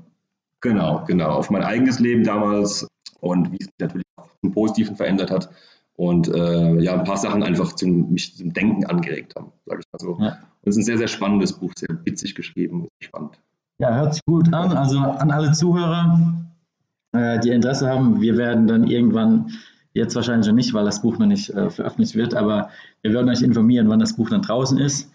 Genau, 0.60 1.04
genau. 1.06 1.30
Auf 1.30 1.50
mein 1.50 1.62
eigenes 1.62 1.98
Leben 1.98 2.24
damals 2.24 2.86
und 3.20 3.52
wie 3.52 3.58
es 3.60 3.68
natürlich 3.78 4.05
zum 4.46 4.52
Positiven 4.52 4.96
verändert 4.96 5.30
hat. 5.30 5.50
Und 5.96 6.28
äh, 6.28 6.80
ja, 6.80 6.94
ein 6.94 7.04
paar 7.04 7.16
Sachen 7.16 7.42
einfach 7.42 7.72
zum, 7.72 8.12
mich 8.12 8.36
zum 8.36 8.52
Denken 8.52 8.84
angeregt 8.84 9.34
haben, 9.34 9.52
sage 9.64 9.80
ich 9.80 9.92
mal 9.92 9.98
so. 9.98 10.22
Ja. 10.22 10.28
Und 10.28 10.70
es 10.70 10.76
ist 10.76 10.82
ein 10.82 10.84
sehr, 10.84 10.98
sehr 10.98 11.08
spannendes 11.08 11.54
Buch, 11.54 11.72
sehr 11.76 11.88
witzig 12.04 12.34
geschrieben, 12.34 12.88
spannend. 13.00 13.38
Ja, 13.78 13.94
hört 13.94 14.14
sich 14.14 14.24
gut 14.26 14.52
an. 14.52 14.72
Also 14.72 14.98
an 14.98 15.30
alle 15.30 15.52
Zuhörer, 15.52 16.34
äh, 17.12 17.40
die 17.40 17.50
Interesse 17.50 17.88
haben, 17.88 18.20
wir 18.20 18.36
werden 18.36 18.66
dann 18.66 18.86
irgendwann, 18.86 19.52
jetzt 19.94 20.14
wahrscheinlich 20.14 20.46
noch 20.46 20.54
nicht, 20.54 20.74
weil 20.74 20.84
das 20.84 21.00
Buch 21.00 21.18
noch 21.18 21.26
nicht 21.26 21.48
äh, 21.50 21.70
veröffentlicht 21.70 22.14
wird, 22.14 22.34
aber 22.34 22.68
wir 23.02 23.14
werden 23.14 23.30
euch 23.30 23.42
informieren, 23.42 23.88
wann 23.88 24.00
das 24.00 24.16
Buch 24.16 24.28
dann 24.28 24.42
draußen 24.42 24.78
ist. 24.78 25.10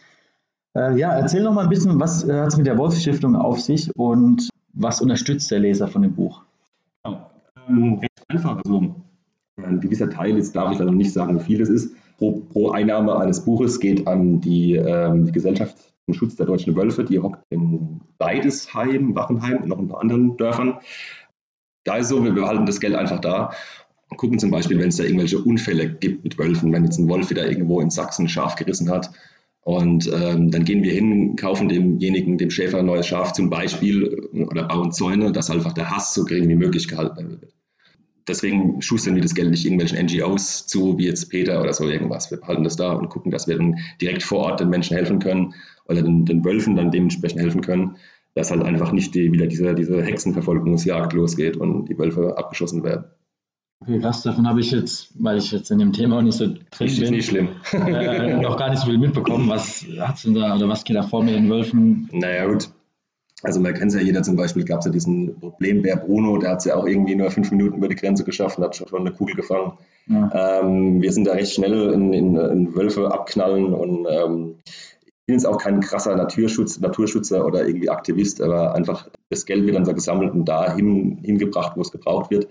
Äh, 0.75 0.97
ja, 0.97 1.11
erzähl 1.11 1.43
noch 1.43 1.53
mal 1.53 1.63
ein 1.63 1.69
bisschen, 1.69 1.99
was 1.99 2.27
äh, 2.27 2.39
hat 2.39 2.47
es 2.47 2.57
mit 2.57 2.65
der 2.65 2.77
Wolfsstiftung 2.77 3.35
auf 3.35 3.61
sich 3.61 3.95
und 3.95 4.49
was 4.73 5.01
unterstützt 5.01 5.51
der 5.51 5.59
Leser 5.59 5.87
von 5.87 6.01
dem 6.01 6.15
Buch? 6.15 6.41
Ja, 7.05 7.29
ähm, 7.67 7.99
recht 7.99 8.23
einfach. 8.29 8.57
Also 8.63 8.95
ein 9.63 9.79
gewisser 9.79 10.09
Teil, 10.09 10.35
jetzt 10.35 10.55
darf 10.55 10.71
ich 10.71 10.79
leider 10.79 10.91
nicht 10.91 11.13
sagen, 11.13 11.39
wie 11.39 11.43
viel 11.43 11.61
es 11.61 11.69
ist, 11.69 11.95
pro, 12.17 12.41
pro 12.51 12.71
Einnahme 12.71 13.17
eines 13.17 13.43
Buches 13.43 13.79
geht 13.79 14.07
an 14.07 14.41
die, 14.41 14.75
ähm, 14.75 15.25
die 15.25 15.31
Gesellschaft 15.31 15.75
zum 16.05 16.13
Schutz 16.13 16.35
der 16.35 16.45
deutschen 16.45 16.75
Wölfe, 16.75 17.03
die 17.03 17.19
hockt 17.19 17.43
in 17.49 18.01
Weidesheim, 18.19 19.15
Wachenheim 19.15 19.63
und 19.63 19.69
noch 19.69 19.79
ein 19.79 19.87
paar 19.87 20.01
anderen 20.01 20.37
Dörfern. 20.37 20.79
Da 21.83 21.97
ist 21.97 22.09
so, 22.09 22.23
wir 22.23 22.33
behalten 22.33 22.65
das 22.65 22.79
Geld 22.79 22.95
einfach 22.95 23.19
da 23.19 23.51
und 24.09 24.17
gucken 24.17 24.39
zum 24.39 24.51
Beispiel, 24.51 24.79
wenn 24.79 24.89
es 24.89 24.97
da 24.97 25.03
irgendwelche 25.03 25.39
Unfälle 25.39 25.89
gibt 25.89 26.23
mit 26.23 26.37
Wölfen, 26.37 26.71
wenn 26.71 26.83
jetzt 26.83 26.99
ein 26.99 27.09
Wolf 27.09 27.29
wieder 27.29 27.49
irgendwo 27.49 27.81
in 27.81 27.89
Sachsen 27.89 28.25
ein 28.25 28.29
Schaf 28.29 28.55
gerissen 28.55 28.89
hat. 28.89 29.09
Und 29.63 30.11
ähm, 30.13 30.51
dann 30.51 30.65
gehen 30.65 30.83
wir 30.83 30.91
hin, 30.91 31.35
kaufen 31.35 31.69
demjenigen, 31.69 32.37
dem 32.37 32.49
Schäfer 32.49 32.79
ein 32.79 32.85
neues 32.87 33.07
Schaf 33.07 33.33
zum 33.33 33.49
Beispiel 33.49 34.29
oder 34.33 34.67
bauen 34.67 34.91
Zäune, 34.91 35.31
dass 35.31 35.51
einfach 35.51 35.73
der 35.73 35.91
Hass 35.91 36.13
so 36.13 36.23
gering 36.25 36.49
wie 36.49 36.55
möglich 36.55 36.87
gehalten 36.87 37.29
wird 37.41 37.53
deswegen 38.27 38.81
schustern 38.81 39.15
wir 39.15 39.21
das 39.21 39.35
Geld 39.35 39.49
nicht 39.49 39.65
irgendwelchen 39.65 40.05
NGOs 40.05 40.67
zu, 40.67 40.97
wie 40.97 41.05
jetzt 41.05 41.29
Peter 41.29 41.61
oder 41.61 41.73
so 41.73 41.87
irgendwas. 41.87 42.31
Wir 42.31 42.39
behalten 42.39 42.63
das 42.63 42.75
da 42.75 42.93
und 42.93 43.09
gucken, 43.09 43.31
dass 43.31 43.47
wir 43.47 43.57
dann 43.57 43.77
direkt 44.01 44.23
vor 44.23 44.39
Ort 44.39 44.59
den 44.59 44.69
Menschen 44.69 44.95
helfen 44.95 45.19
können 45.19 45.53
oder 45.87 46.01
den, 46.01 46.25
den 46.25 46.43
Wölfen 46.43 46.75
dann 46.75 46.91
dementsprechend 46.91 47.41
helfen 47.41 47.61
können, 47.61 47.97
dass 48.35 48.51
halt 48.51 48.63
einfach 48.63 48.91
nicht 48.91 49.13
die, 49.15 49.31
wieder 49.31 49.47
diese, 49.47 49.73
diese 49.75 50.01
Hexenverfolgungsjagd 50.03 51.13
losgeht 51.13 51.57
und 51.57 51.85
die 51.85 51.97
Wölfe 51.97 52.37
abgeschossen 52.37 52.83
werden. 52.83 53.05
Okay, 53.81 53.99
krass, 53.99 54.21
davon 54.21 54.47
habe 54.47 54.59
ich 54.59 54.71
jetzt, 54.71 55.09
weil 55.19 55.39
ich 55.39 55.51
jetzt 55.51 55.71
in 55.71 55.79
dem 55.79 55.91
Thema 55.91 56.17
auch 56.17 56.21
nicht 56.21 56.37
so 56.37 56.45
drin 56.45 56.59
bin, 56.79 56.87
ist 56.87 57.11
nicht 57.11 57.25
schlimm. 57.25 57.49
äh, 57.71 58.39
noch 58.39 58.55
gar 58.55 58.69
nicht 58.69 58.79
so 58.79 58.85
viel 58.85 58.99
mitbekommen. 58.99 59.49
Was 59.49 59.85
hat's 59.99 60.21
denn 60.21 60.35
da 60.35 60.55
oder 60.55 60.69
was 60.69 60.83
geht 60.83 60.95
da 60.95 61.01
vor 61.01 61.23
mit 61.23 61.33
den 61.33 61.49
Wölfen? 61.49 62.07
Naja, 62.11 62.45
gut. 62.45 62.69
Also 63.43 63.59
man 63.59 63.73
kennt 63.73 63.91
es 63.91 63.95
ja 63.95 64.01
jeder 64.01 64.21
zum 64.23 64.35
Beispiel, 64.35 64.63
gab 64.63 64.79
es 64.79 64.85
ja 64.85 64.91
diesen 64.91 65.39
Problembär 65.39 65.97
Bruno, 65.97 66.37
der 66.37 66.51
hat 66.51 66.59
es 66.59 66.65
ja 66.65 66.75
auch 66.75 66.85
irgendwie 66.85 67.15
nur 67.15 67.31
fünf 67.31 67.51
Minuten 67.51 67.77
über 67.77 67.87
die 67.87 67.95
Grenze 67.95 68.23
geschafft 68.23 68.57
und 68.57 68.63
hat 68.63 68.75
schon 68.75 68.99
eine 68.99 69.11
Kugel 69.11 69.35
gefangen. 69.35 69.73
Ja. 70.07 70.61
Ähm, 70.61 71.01
wir 71.01 71.11
sind 71.11 71.25
da 71.27 71.33
recht 71.33 71.53
schnell 71.53 71.91
in, 71.91 72.13
in, 72.13 72.35
in 72.35 72.75
Wölfe 72.75 73.11
abknallen 73.11 73.73
und 73.73 74.05
ähm, 74.09 74.55
ich 74.65 75.13
bin 75.25 75.35
jetzt 75.35 75.45
auch 75.45 75.57
kein 75.57 75.79
krasser 75.79 76.15
Naturschutz, 76.15 76.79
Naturschützer 76.79 77.45
oder 77.45 77.65
irgendwie 77.65 77.89
Aktivist, 77.89 78.41
aber 78.41 78.75
einfach 78.75 79.07
das 79.29 79.45
Geld 79.45 79.65
wird 79.65 79.75
dann 79.75 79.85
so 79.85 79.93
gesammelt 79.93 80.33
und 80.33 80.45
dahin 80.45 81.19
hingebracht, 81.23 81.73
wo 81.75 81.81
es 81.81 81.91
gebraucht 81.91 82.31
wird. 82.31 82.47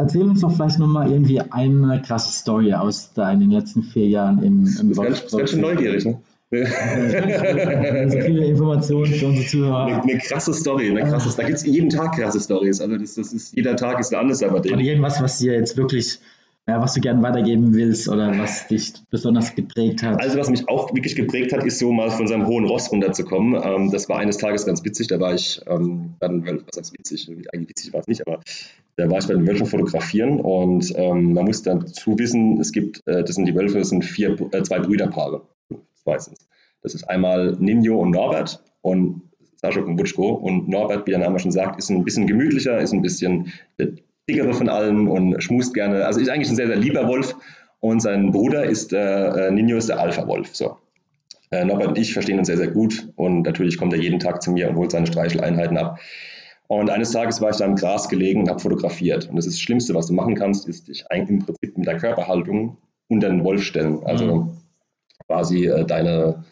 Erzähl 0.00 0.22
uns 0.22 0.40
doch 0.40 0.52
vielleicht 0.52 0.78
nochmal 0.78 1.10
irgendwie 1.10 1.40
eine 1.40 2.00
krasse 2.02 2.32
Story 2.32 2.72
aus 2.72 3.12
deinen 3.14 3.50
letzten 3.50 3.82
vier 3.82 4.06
Jahren 4.06 4.42
im, 4.42 4.64
im 4.80 4.94
Das 4.94 5.24
ist 5.24 5.36
ganz 5.36 5.50
schön 5.50 5.60
neugierig, 5.60 6.04
ne? 6.04 6.20
So 6.50 8.20
viele 8.20 8.46
Informationen 8.46 9.12
für 9.12 9.26
unsere 9.26 9.46
Zuhörer. 9.46 9.84
Eine, 9.84 10.02
eine 10.02 10.18
krasse 10.18 10.54
Story, 10.54 10.90
eine 10.90 11.02
krasse, 11.04 11.36
da 11.36 11.42
gibt 11.42 11.58
es 11.58 11.66
jeden 11.66 11.90
Tag 11.90 12.16
krasse 12.16 12.40
Stories. 12.40 12.80
Also 12.80 12.96
das, 12.96 13.14
das 13.14 13.32
ist, 13.32 13.54
jeder 13.54 13.76
Tag 13.76 14.00
ist 14.00 14.14
eine 14.14 14.22
andere 14.22 14.48
aber 14.48 14.64
irgendwas, 14.64 15.20
was 15.20 15.38
dir 15.38 15.52
jetzt 15.52 15.76
wirklich 15.76 16.20
ja, 16.68 16.82
was 16.82 16.92
du 16.92 17.00
gerne 17.00 17.22
weitergeben 17.22 17.72
willst 17.72 18.10
oder 18.10 18.38
was 18.38 18.68
dich 18.68 18.92
besonders 19.08 19.54
geprägt 19.54 20.02
hat? 20.02 20.20
Also 20.20 20.38
was 20.38 20.50
mich 20.50 20.68
auch 20.68 20.94
wirklich 20.94 21.16
geprägt 21.16 21.50
hat, 21.54 21.64
ist 21.64 21.78
so 21.78 21.90
mal 21.90 22.10
von 22.10 22.26
seinem 22.26 22.46
hohen 22.46 22.66
Ross 22.66 22.92
runterzukommen. 22.92 23.58
Ähm, 23.64 23.90
das 23.90 24.06
war 24.10 24.18
eines 24.18 24.36
Tages 24.36 24.66
ganz 24.66 24.84
witzig, 24.84 25.06
da 25.06 25.18
war 25.18 25.32
ich 25.32 25.62
ähm, 25.66 26.14
dann, 26.20 26.44
was 26.44 26.76
heißt 26.76 26.92
witzig, 26.92 27.26
eigentlich 27.54 27.70
witzig 27.70 27.92
war 27.94 28.00
es 28.00 28.06
nicht, 28.06 28.26
aber 28.26 28.40
da 28.96 29.10
war 29.10 29.18
ich 29.18 29.26
bei 29.26 29.32
den 29.32 29.46
Wölfen 29.46 29.64
fotografieren 29.64 30.40
und 30.40 30.92
ähm, 30.94 31.32
man 31.32 31.46
muss 31.46 31.62
dazu 31.62 32.18
wissen, 32.18 32.60
es 32.60 32.70
gibt, 32.70 33.00
äh, 33.06 33.24
das 33.24 33.36
sind 33.36 33.46
die 33.46 33.54
Wölfe, 33.54 33.78
das 33.78 33.88
sind 33.88 34.04
vier, 34.04 34.36
äh, 34.52 34.62
zwei 34.62 34.80
Brüderpaare, 34.80 35.40
meistens. 36.08 36.48
Das 36.82 36.94
ist 36.94 37.04
einmal 37.04 37.56
Nino 37.58 37.98
und 38.00 38.10
Norbert 38.10 38.62
und 38.82 39.22
Sascha 39.56 39.80
Wutschko 39.80 40.34
und 40.34 40.68
Norbert, 40.68 41.06
wie 41.06 41.10
der 41.10 41.20
Name 41.20 41.38
schon 41.38 41.50
sagt, 41.50 41.78
ist 41.78 41.90
ein 41.90 42.04
bisschen 42.04 42.26
gemütlicher, 42.26 42.78
ist 42.78 42.92
ein 42.92 43.02
bisschen 43.02 43.52
dickere 44.28 44.52
von 44.52 44.68
allen 44.68 45.08
und 45.08 45.42
schmust 45.42 45.74
gerne. 45.74 46.04
Also 46.04 46.20
ist 46.20 46.28
eigentlich 46.28 46.48
ein 46.48 46.56
sehr, 46.56 46.68
sehr 46.68 46.76
lieber 46.76 47.08
Wolf. 47.08 47.34
Und 47.80 48.00
sein 48.00 48.32
Bruder 48.32 48.64
ist 48.64 48.92
äh, 48.92 49.50
Nino 49.50 49.76
ist 49.76 49.88
der 49.88 50.00
Alpha-Wolf. 50.00 50.54
So. 50.54 50.76
Äh, 51.50 51.64
Norbert 51.64 51.88
und 51.88 51.98
ich 51.98 52.12
verstehen 52.12 52.38
uns 52.38 52.48
sehr, 52.48 52.56
sehr 52.56 52.68
gut. 52.68 53.08
Und 53.16 53.42
natürlich 53.42 53.78
kommt 53.78 53.92
er 53.92 54.00
jeden 54.00 54.18
Tag 54.18 54.42
zu 54.42 54.52
mir 54.52 54.68
und 54.68 54.76
holt 54.76 54.90
seine 54.90 55.06
Streicheleinheiten 55.06 55.76
ab. 55.76 55.98
Und 56.68 56.90
eines 56.90 57.12
Tages 57.12 57.40
war 57.40 57.50
ich 57.50 57.56
da 57.56 57.64
im 57.64 57.76
Gras 57.76 58.08
gelegen 58.08 58.42
und 58.42 58.50
habe 58.50 58.60
fotografiert. 58.60 59.28
Und 59.28 59.36
das, 59.36 59.46
ist 59.46 59.54
das 59.54 59.60
Schlimmste, 59.60 59.94
was 59.94 60.06
du 60.06 60.12
machen 60.12 60.34
kannst, 60.34 60.68
ist 60.68 60.88
dich 60.88 61.04
im 61.10 61.38
Prinzip 61.38 61.78
mit 61.78 61.86
der 61.86 61.96
Körperhaltung 61.96 62.76
unter 63.08 63.30
den 63.30 63.42
Wolf 63.42 63.62
stellen. 63.62 64.04
Also 64.04 64.26
mhm. 64.26 64.50
Quasi 65.28 65.66
äh, 65.66 65.84
deine, 65.84 66.44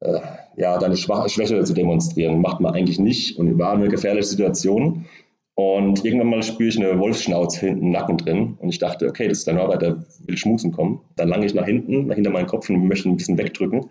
äh, 0.00 0.20
ja, 0.56 0.78
deine 0.78 0.96
Schwäche 0.96 1.64
zu 1.64 1.74
demonstrieren. 1.74 2.40
Macht 2.40 2.60
man 2.60 2.74
eigentlich 2.74 3.00
nicht 3.00 3.38
und 3.38 3.58
war 3.58 3.72
eine 3.72 3.88
gefährliche 3.88 4.28
Situation. 4.28 5.06
Und 5.54 6.04
irgendwann 6.04 6.28
mal 6.28 6.42
spüre 6.42 6.68
ich 6.68 6.78
eine 6.78 6.98
Wolfsschnauze 7.00 7.60
hinten 7.60 7.86
im 7.86 7.90
Nacken 7.90 8.18
drin. 8.18 8.58
Und 8.60 8.68
ich 8.68 8.78
dachte, 8.78 9.08
okay, 9.08 9.26
das 9.26 9.38
ist 9.38 9.46
der 9.46 9.54
Norbert, 9.54 9.82
der 9.82 10.04
will 10.26 10.36
schmusen 10.36 10.70
kommen. 10.70 11.00
Dann 11.16 11.28
lange 11.28 11.46
ich 11.46 11.54
nach 11.54 11.64
hinten, 11.64 12.12
hinter 12.12 12.30
meinen 12.30 12.46
Kopf 12.46 12.68
und 12.68 12.86
möchte 12.86 13.08
ein 13.08 13.16
bisschen 13.16 13.38
wegdrücken. 13.38 13.90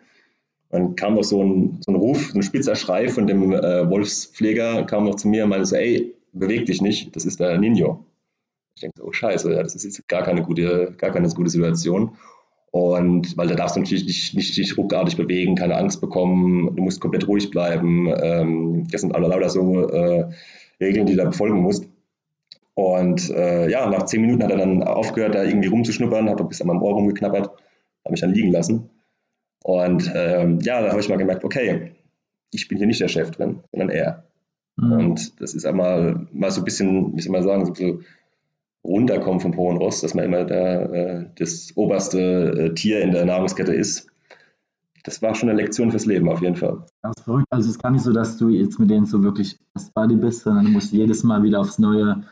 Dann 0.69 0.95
kam 0.95 1.15
noch 1.15 1.23
so 1.23 1.43
ein, 1.43 1.79
so 1.83 1.91
ein 1.91 1.95
Ruf, 1.95 2.31
so 2.31 2.37
ein 2.37 2.43
spitzer 2.43 2.75
Schrei 2.75 3.07
von 3.07 3.25
dem 3.25 3.51
äh, 3.51 3.89
Wolfspfleger, 3.89 4.83
kam 4.83 5.05
noch 5.05 5.15
zu 5.15 5.27
mir 5.27 5.43
und 5.43 5.49
meinte 5.49 5.65
so, 5.65 5.75
ey, 5.75 6.13
beweg 6.33 6.67
dich 6.67 6.81
nicht, 6.81 7.15
das 7.15 7.25
ist 7.25 7.39
der 7.39 7.57
Nino. 7.57 8.05
Ich 8.75 8.81
denke 8.81 8.97
so, 8.97 9.05
oh 9.05 9.11
scheiße, 9.11 9.53
ja, 9.53 9.63
das 9.63 9.73
ist 9.73 9.85
jetzt 9.85 10.07
gar 10.07 10.23
keine 10.23 10.43
gute, 10.43 10.93
gar 10.97 11.11
keine 11.11 11.29
gute 11.29 11.49
Situation. 11.49 12.11
Und 12.75 13.37
weil 13.37 13.47
da 13.47 13.55
darfst 13.55 13.77
du 13.77 13.79
natürlich 13.79 14.03
nicht, 14.03 14.35
nicht 14.35 14.57
dich 14.57 14.77
ruckartig 14.77 15.15
bewegen, 15.15 15.55
keine 15.55 15.77
Angst 15.77 16.01
bekommen, 16.01 16.75
du 16.75 16.83
musst 16.83 16.99
komplett 16.99 17.25
ruhig 17.25 17.49
bleiben. 17.49 18.13
Ähm, 18.21 18.85
das 18.91 18.99
sind 18.99 19.15
alle 19.15 19.29
lauter 19.29 19.47
so 19.47 19.87
äh, 19.87 20.25
Regeln, 20.81 21.05
die 21.05 21.13
du 21.13 21.19
da 21.19 21.29
befolgen 21.29 21.61
musst. 21.61 21.87
Und 22.73 23.29
äh, 23.29 23.69
ja, 23.69 23.89
nach 23.89 24.03
zehn 24.03 24.19
Minuten 24.19 24.43
hat 24.43 24.51
er 24.51 24.57
dann 24.57 24.83
aufgehört, 24.83 25.35
da 25.35 25.45
irgendwie 25.45 25.69
rumzuschnuppern, 25.69 26.29
hat 26.29 26.41
ein 26.41 26.49
bisschen 26.49 26.69
an 26.69 26.75
meinem 26.75 26.83
Ohr 26.83 26.95
rumgeknabbert, 26.95 27.47
habe 27.47 28.11
mich 28.11 28.19
dann 28.19 28.33
liegen 28.33 28.51
lassen. 28.51 28.89
Und 29.63 30.11
ähm, 30.13 30.59
ja, 30.59 30.81
da 30.81 30.89
habe 30.89 30.99
ich 30.99 31.07
mal 31.07 31.15
gemerkt, 31.15 31.45
okay, 31.45 31.91
ich 32.51 32.67
bin 32.67 32.77
hier 32.77 32.87
nicht 32.87 32.99
der 32.99 33.07
Chef 33.07 33.31
drin, 33.31 33.61
sondern 33.71 33.89
er. 33.89 34.25
Mhm. 34.75 34.91
Und 34.91 35.41
das 35.41 35.53
ist 35.53 35.65
einmal 35.65 36.27
mal 36.33 36.51
so 36.51 36.59
ein 36.59 36.65
bisschen, 36.65 37.15
wie 37.15 37.21
soll 37.21 37.31
man 37.31 37.43
sagen, 37.43 37.63
so 37.63 37.71
ein 37.71 37.73
bisschen 37.73 38.05
runterkommen 38.85 39.39
vom 39.39 39.57
hohen 39.57 39.77
Ross, 39.77 40.01
dass 40.01 40.13
man 40.13 40.25
immer 40.25 40.43
der, 40.43 40.93
äh, 40.93 41.25
das 41.37 41.71
oberste 41.75 42.19
äh, 42.19 42.73
Tier 42.73 43.01
in 43.01 43.11
der 43.11 43.25
Nahrungskette 43.25 43.73
ist 43.73 44.09
das 45.05 45.21
war 45.21 45.35
schon 45.35 45.49
eine 45.49 45.61
Lektion 45.61 45.91
fürs 45.91 46.05
Leben 46.05 46.27
auf 46.27 46.41
jeden 46.41 46.55
Fall. 46.55 46.83
Das 47.03 47.13
ist 47.17 47.23
verrückt. 47.23 47.45
Also 47.51 47.69
es 47.69 47.75
ist 47.75 47.81
gar 47.81 47.91
nicht 47.91 48.01
so, 48.01 48.11
dass 48.11 48.37
du 48.37 48.49
jetzt 48.49 48.79
mit 48.79 48.89
denen 48.89 49.05
so 49.05 49.23
wirklich 49.23 49.57
das 49.73 49.91
Buddy 49.91 50.15
bist, 50.15 50.41
sondern 50.41 50.65
du 50.65 50.71
musst 50.71 50.91
jedes 50.91 51.23
Mal 51.23 51.43
wieder 51.43 51.61
aufs 51.61 51.79
Neue 51.79 52.23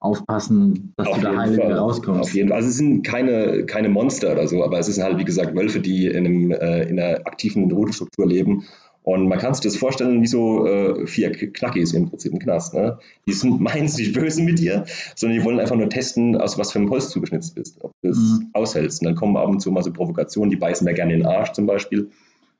aufpassen, 0.00 0.92
dass 0.96 1.08
auf 1.08 1.16
du 1.16 1.22
da 1.22 1.36
heil 1.36 1.54
wieder 1.54 1.76
rauskommst. 1.76 2.20
Auf 2.20 2.34
jeden 2.34 2.50
Fall. 2.50 2.58
Also 2.58 2.68
es 2.68 2.76
sind 2.76 3.02
keine, 3.02 3.64
keine 3.64 3.88
Monster 3.88 4.32
oder 4.32 4.46
so, 4.46 4.62
aber 4.62 4.78
es 4.78 4.86
sind 4.86 5.02
halt, 5.02 5.18
wie 5.18 5.24
gesagt, 5.24 5.56
Wölfe, 5.56 5.80
die 5.80 6.06
in, 6.06 6.26
einem, 6.26 6.50
äh, 6.52 6.82
in 6.82 7.00
einer 7.00 7.26
aktiven 7.26 7.70
Rudelstruktur 7.72 8.26
leben 8.26 8.64
und 9.08 9.26
man 9.26 9.38
kann 9.38 9.54
sich 9.54 9.62
das 9.62 9.76
vorstellen 9.76 10.20
wie 10.20 10.26
so 10.26 10.66
äh, 10.66 11.06
vier 11.06 11.32
Knackis 11.32 11.94
im 11.94 12.10
Prinzip 12.10 12.30
im 12.30 12.40
Knast. 12.40 12.74
Ne? 12.74 12.98
Die 13.26 13.32
sind 13.32 13.58
meins 13.60 13.96
nicht 13.96 14.12
böse 14.12 14.42
mit 14.42 14.58
dir, 14.58 14.84
sondern 15.16 15.38
die 15.38 15.44
wollen 15.46 15.58
einfach 15.58 15.76
nur 15.76 15.88
testen, 15.88 16.36
aus 16.36 16.58
was 16.58 16.72
für 16.72 16.78
einem 16.78 16.90
Holz 16.90 17.08
du 17.10 17.22
geschnitzt 17.22 17.54
bist, 17.54 17.82
ob 17.82 17.90
du 18.02 18.10
es 18.10 18.18
mhm. 18.18 18.50
aushältst. 18.52 19.00
Und 19.00 19.06
dann 19.06 19.14
kommen 19.14 19.38
ab 19.38 19.48
und 19.48 19.60
zu 19.60 19.70
mal 19.70 19.82
so 19.82 19.94
Provokationen, 19.94 20.50
die 20.50 20.56
beißen 20.56 20.84
mir 20.84 20.92
gerne 20.92 21.14
in 21.14 21.20
den 21.20 21.26
Arsch 21.26 21.52
zum 21.52 21.64
Beispiel. 21.64 22.10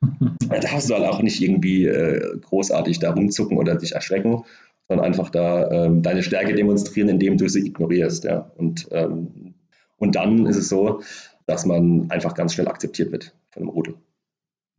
da 0.49 0.59
darfst 0.59 0.89
du 0.89 0.95
halt 0.95 1.05
auch 1.05 1.21
nicht 1.21 1.43
irgendwie 1.43 1.85
äh, 1.85 2.39
großartig 2.41 2.99
da 2.99 3.13
rumzucken 3.13 3.59
oder 3.59 3.75
dich 3.75 3.93
erschrecken, 3.93 4.43
sondern 4.89 5.05
einfach 5.05 5.29
da 5.29 5.71
ähm, 5.71 6.01
deine 6.01 6.23
Stärke 6.23 6.55
demonstrieren, 6.55 7.11
indem 7.11 7.37
du 7.37 7.47
sie 7.47 7.67
ignorierst. 7.67 8.25
Ja? 8.25 8.51
Und, 8.57 8.89
ähm, 8.93 9.53
und 9.99 10.15
dann 10.15 10.47
ist 10.47 10.57
es 10.57 10.71
so, 10.71 11.03
dass 11.45 11.67
man 11.67 12.11
einfach 12.11 12.33
ganz 12.33 12.55
schnell 12.55 12.69
akzeptiert 12.69 13.13
wird 13.13 13.35
von 13.51 13.65
einem 13.65 13.69
Rudel. 13.69 13.97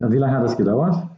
Ja, 0.00 0.10
wie 0.10 0.16
lange 0.16 0.36
hat 0.36 0.42
das 0.42 0.56
gedauert? 0.56 1.10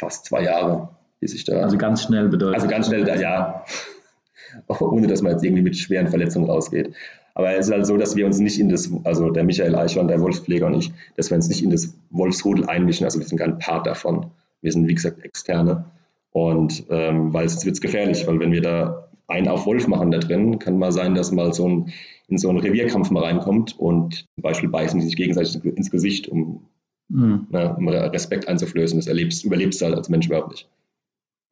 Fast 0.00 0.24
zwei 0.24 0.42
Jahre, 0.42 0.88
bis 1.20 1.34
ich 1.34 1.44
da. 1.44 1.60
Also 1.60 1.78
ganz 1.78 2.02
schnell 2.02 2.28
bedeutet. 2.28 2.56
Also 2.56 2.68
ganz 2.68 2.86
schnell 2.86 3.04
da, 3.04 3.14
ja. 3.14 3.64
Ohne 4.66 5.06
dass 5.06 5.22
man 5.22 5.32
jetzt 5.32 5.44
irgendwie 5.44 5.62
mit 5.62 5.76
schweren 5.76 6.08
Verletzungen 6.08 6.50
rausgeht. 6.50 6.92
Aber 7.34 7.54
es 7.54 7.66
ist 7.66 7.72
halt 7.72 7.86
so, 7.86 7.96
dass 7.96 8.16
wir 8.16 8.26
uns 8.26 8.40
nicht 8.40 8.58
in 8.58 8.68
das, 8.68 8.90
also 9.04 9.30
der 9.30 9.44
Michael 9.44 9.76
Eichhorn, 9.76 10.08
der 10.08 10.20
Wolfspfleger 10.20 10.66
und 10.66 10.74
ich, 10.74 10.92
dass 11.16 11.30
wir 11.30 11.36
uns 11.36 11.48
nicht 11.48 11.62
in 11.62 11.70
das 11.70 11.94
Wolfsrudel 12.10 12.66
einmischen. 12.66 13.04
Also 13.04 13.20
wir 13.20 13.26
sind 13.26 13.38
kein 13.38 13.58
Part 13.58 13.86
davon. 13.86 14.26
Wir 14.62 14.72
sind, 14.72 14.88
wie 14.88 14.94
gesagt, 14.94 15.24
Externe. 15.24 15.84
Und 16.32 16.84
ähm, 16.90 17.32
weil 17.32 17.46
es 17.46 17.64
wird 17.64 17.80
gefährlich, 17.80 18.26
weil 18.26 18.40
wenn 18.40 18.52
wir 18.52 18.62
da 18.62 19.08
einen 19.28 19.48
auf 19.48 19.66
Wolf 19.66 19.86
machen 19.86 20.10
da 20.10 20.18
drin, 20.18 20.58
kann 20.58 20.78
mal 20.78 20.92
sein, 20.92 21.14
dass 21.14 21.30
mal 21.30 21.52
so 21.52 21.68
ein, 21.68 21.92
in 22.28 22.38
so 22.38 22.48
einen 22.48 22.58
Revierkampf 22.58 23.10
mal 23.10 23.24
reinkommt 23.24 23.78
und 23.78 24.26
zum 24.34 24.42
Beispiel 24.42 24.68
beißen 24.68 24.98
die 25.00 25.06
sich 25.06 25.16
gegenseitig 25.16 25.64
ins 25.64 25.90
Gesicht, 25.90 26.28
um 26.28 26.66
mhm. 27.10 27.46
ne, 27.50 27.74
um 27.76 27.88
Respekt 27.88 28.48
einzuflößen. 28.48 28.98
Das 28.98 29.06
erlebst, 29.06 29.44
überlebst 29.44 29.80
du 29.80 29.86
halt 29.86 29.96
als 29.96 30.08
Mensch 30.08 30.26
überhaupt 30.26 30.50
nicht. 30.50 30.68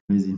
Crazy. 0.08 0.36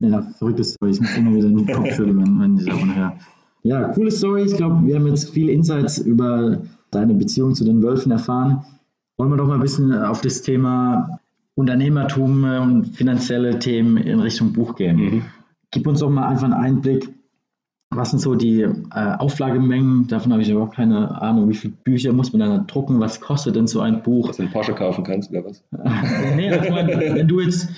Ja, 0.00 0.22
verrückte 0.38 0.64
Story. 0.64 0.90
Ich 0.90 1.00
muss 1.00 1.16
immer 1.16 1.34
wieder 1.34 1.46
in 1.46 1.56
den 1.56 1.66
Kopf 1.66 1.94
schütteln, 1.94 2.18
wenn, 2.18 2.40
wenn 2.40 2.58
ich 2.58 2.66
davon 2.66 2.94
höre. 2.94 3.16
Ja, 3.62 3.88
coole 3.88 4.10
Story. 4.10 4.42
Ich 4.42 4.56
glaube, 4.56 4.86
wir 4.86 4.96
haben 4.96 5.06
jetzt 5.06 5.30
viele 5.30 5.52
Insights 5.52 5.98
über 5.98 6.62
deine 6.90 7.14
Beziehung 7.14 7.54
zu 7.54 7.64
den 7.64 7.82
Wölfen 7.82 8.12
erfahren. 8.12 8.64
Wollen 9.16 9.30
wir 9.30 9.36
doch 9.36 9.46
mal 9.46 9.54
ein 9.54 9.60
bisschen 9.60 9.92
auf 9.92 10.20
das 10.20 10.42
Thema 10.42 11.20
Unternehmertum 11.54 12.44
und 12.44 12.86
finanzielle 12.96 13.58
Themen 13.58 13.96
in 13.96 14.20
Richtung 14.20 14.52
Buch 14.52 14.74
gehen. 14.74 14.96
Mhm. 14.96 15.22
Gib 15.70 15.86
uns 15.86 16.00
doch 16.00 16.10
mal 16.10 16.28
einfach 16.28 16.44
einen 16.44 16.52
Einblick, 16.52 17.08
was 17.94 18.10
sind 18.10 18.20
so 18.20 18.34
die 18.34 18.62
äh, 18.62 18.70
Auflagemengen? 19.18 20.06
Davon 20.08 20.32
habe 20.32 20.42
ich 20.42 20.50
überhaupt 20.50 20.74
keine 20.74 21.20
Ahnung. 21.20 21.48
Wie 21.48 21.54
viele 21.54 21.74
Bücher 21.84 22.12
muss 22.12 22.32
man 22.32 22.40
dann 22.40 22.66
drucken? 22.66 23.00
Was 23.00 23.20
kostet 23.20 23.56
denn 23.56 23.66
so 23.66 23.80
ein 23.80 24.02
Buch? 24.02 24.28
Dass 24.28 24.36
du 24.36 24.42
einen 24.42 24.52
Porsche 24.52 24.74
kaufen 24.74 25.04
kannst 25.04 25.30
oder 25.30 25.44
was? 25.44 25.62
nee, 26.36 26.50
also 26.50 26.70
mein, 26.72 26.88
wenn 26.88 27.28
du 27.28 27.40
jetzt 27.40 27.68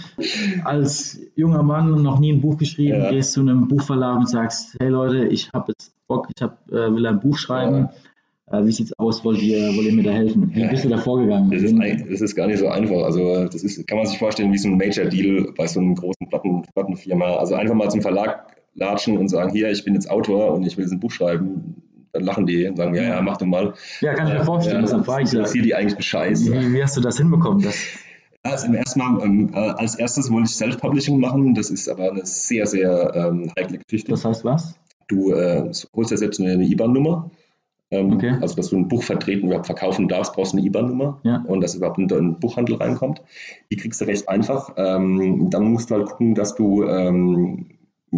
als 0.64 1.20
junger 1.36 1.62
Mann 1.62 2.02
noch 2.02 2.18
nie 2.18 2.32
ein 2.32 2.40
Buch 2.40 2.56
geschrieben, 2.56 3.00
ja. 3.00 3.10
gehst 3.10 3.32
zu 3.32 3.40
einem 3.40 3.68
Buchverlag 3.68 4.18
und 4.18 4.28
sagst, 4.28 4.76
hey 4.80 4.88
Leute, 4.88 5.26
ich 5.26 5.50
habe 5.52 5.72
jetzt 5.72 5.94
Bock, 6.06 6.28
ich 6.34 6.42
hab, 6.42 6.58
äh, 6.70 6.94
will 6.94 7.06
ein 7.06 7.20
Buch 7.20 7.36
schreiben. 7.36 7.88
Ja. 8.50 8.60
Äh, 8.60 8.64
wie 8.64 8.72
sieht 8.72 8.86
es 8.86 8.98
aus? 8.98 9.24
Wollt 9.24 9.42
ihr, 9.42 9.74
wollt 9.76 9.86
ihr 9.86 9.92
mir 9.92 10.04
da 10.04 10.12
helfen? 10.12 10.50
Wie 10.54 10.66
bist 10.68 10.84
du 10.84 10.88
da 10.88 10.98
vorgegangen? 10.98 11.50
Das 11.50 11.62
ist, 11.62 11.76
das 11.76 12.20
ist, 12.20 12.36
gar 12.36 12.46
nicht 12.46 12.58
so 12.58 12.68
einfach. 12.68 13.02
Also 13.02 13.44
das 13.44 13.62
ist, 13.64 13.86
kann 13.88 13.98
man 13.98 14.06
sich 14.06 14.18
vorstellen 14.18 14.52
wie 14.52 14.58
so 14.58 14.68
ein 14.68 14.76
Major-Deal 14.76 15.52
bei 15.56 15.66
so 15.66 15.80
einer 15.80 15.94
großen 15.94 16.28
Platten, 16.28 16.62
Plattenfirma. 16.74 17.36
Also 17.36 17.56
einfach 17.56 17.74
mal 17.74 17.90
zum 17.90 18.02
Verlag 18.02 18.55
latschen 18.76 19.18
und 19.18 19.28
sagen, 19.28 19.50
hier, 19.50 19.70
ich 19.70 19.84
bin 19.84 19.94
jetzt 19.94 20.10
Autor 20.10 20.54
und 20.54 20.66
ich 20.66 20.76
will 20.76 20.84
jetzt 20.84 20.92
ein 20.92 21.00
Buch 21.00 21.10
schreiben, 21.10 21.82
dann 22.12 22.22
lachen 22.22 22.46
die 22.46 22.66
und 22.66 22.76
sagen, 22.76 22.94
ja, 22.94 23.02
ja, 23.02 23.22
mach 23.22 23.36
doch 23.36 23.46
mal. 23.46 23.74
Ja, 24.00 24.14
kann 24.14 24.28
ich 24.28 24.34
mir 24.34 24.44
vorstellen, 24.44 24.84
ja, 24.84 24.92
das 24.92 25.06
frage 25.06 25.24
ich 25.24 25.32
interessiert 25.32 25.64
die 25.64 25.74
eigentlich 25.74 25.96
Bescheid. 25.96 26.38
Wie, 26.38 26.72
wie, 26.72 26.82
hast 26.82 26.96
du 26.96 27.00
das 27.00 27.18
hinbekommen? 27.18 27.62
Das 27.62 27.76
also 28.42 28.72
erstmal, 28.72 29.22
ähm, 29.24 29.50
äh, 29.52 29.56
als 29.56 29.96
erstes 29.96 30.30
wollte 30.30 30.48
ich 30.48 30.56
Self-Publishing 30.56 31.18
machen, 31.18 31.54
das 31.54 31.70
ist 31.70 31.88
aber 31.88 32.10
eine 32.12 32.24
sehr, 32.24 32.66
sehr 32.66 33.12
ähm, 33.14 33.50
heikle 33.58 33.78
Geschichte. 33.78 34.12
Das 34.12 34.24
heißt 34.24 34.44
was? 34.44 34.78
Du 35.08 35.32
äh, 35.32 35.70
holst 35.94 36.10
ja 36.10 36.16
selbst 36.16 36.40
eine 36.40 36.64
IBAN-Nummer. 36.64 37.30
Ähm, 37.90 38.12
okay. 38.12 38.36
Also, 38.40 38.56
dass 38.56 38.70
du 38.70 38.76
ein 38.76 38.88
Buch 38.88 39.02
vertreten, 39.02 39.46
überhaupt 39.46 39.66
verkaufen 39.66 40.08
darfst, 40.08 40.32
brauchst 40.34 40.52
du 40.52 40.58
eine 40.58 40.66
IBAN-Nummer 40.66 41.20
ja. 41.22 41.44
und 41.46 41.60
dass 41.60 41.74
überhaupt 41.74 41.98
in 41.98 42.08
den 42.08 42.38
Buchhandel 42.40 42.76
reinkommt. 42.76 43.22
Die 43.70 43.76
kriegst 43.76 44.00
du 44.00 44.06
recht 44.06 44.28
einfach. 44.28 44.72
Ähm, 44.76 45.48
dann 45.50 45.72
musst 45.72 45.90
du 45.90 45.94
halt 45.94 46.06
gucken, 46.06 46.34
dass 46.34 46.54
du 46.54 46.84
ähm, 46.84 47.66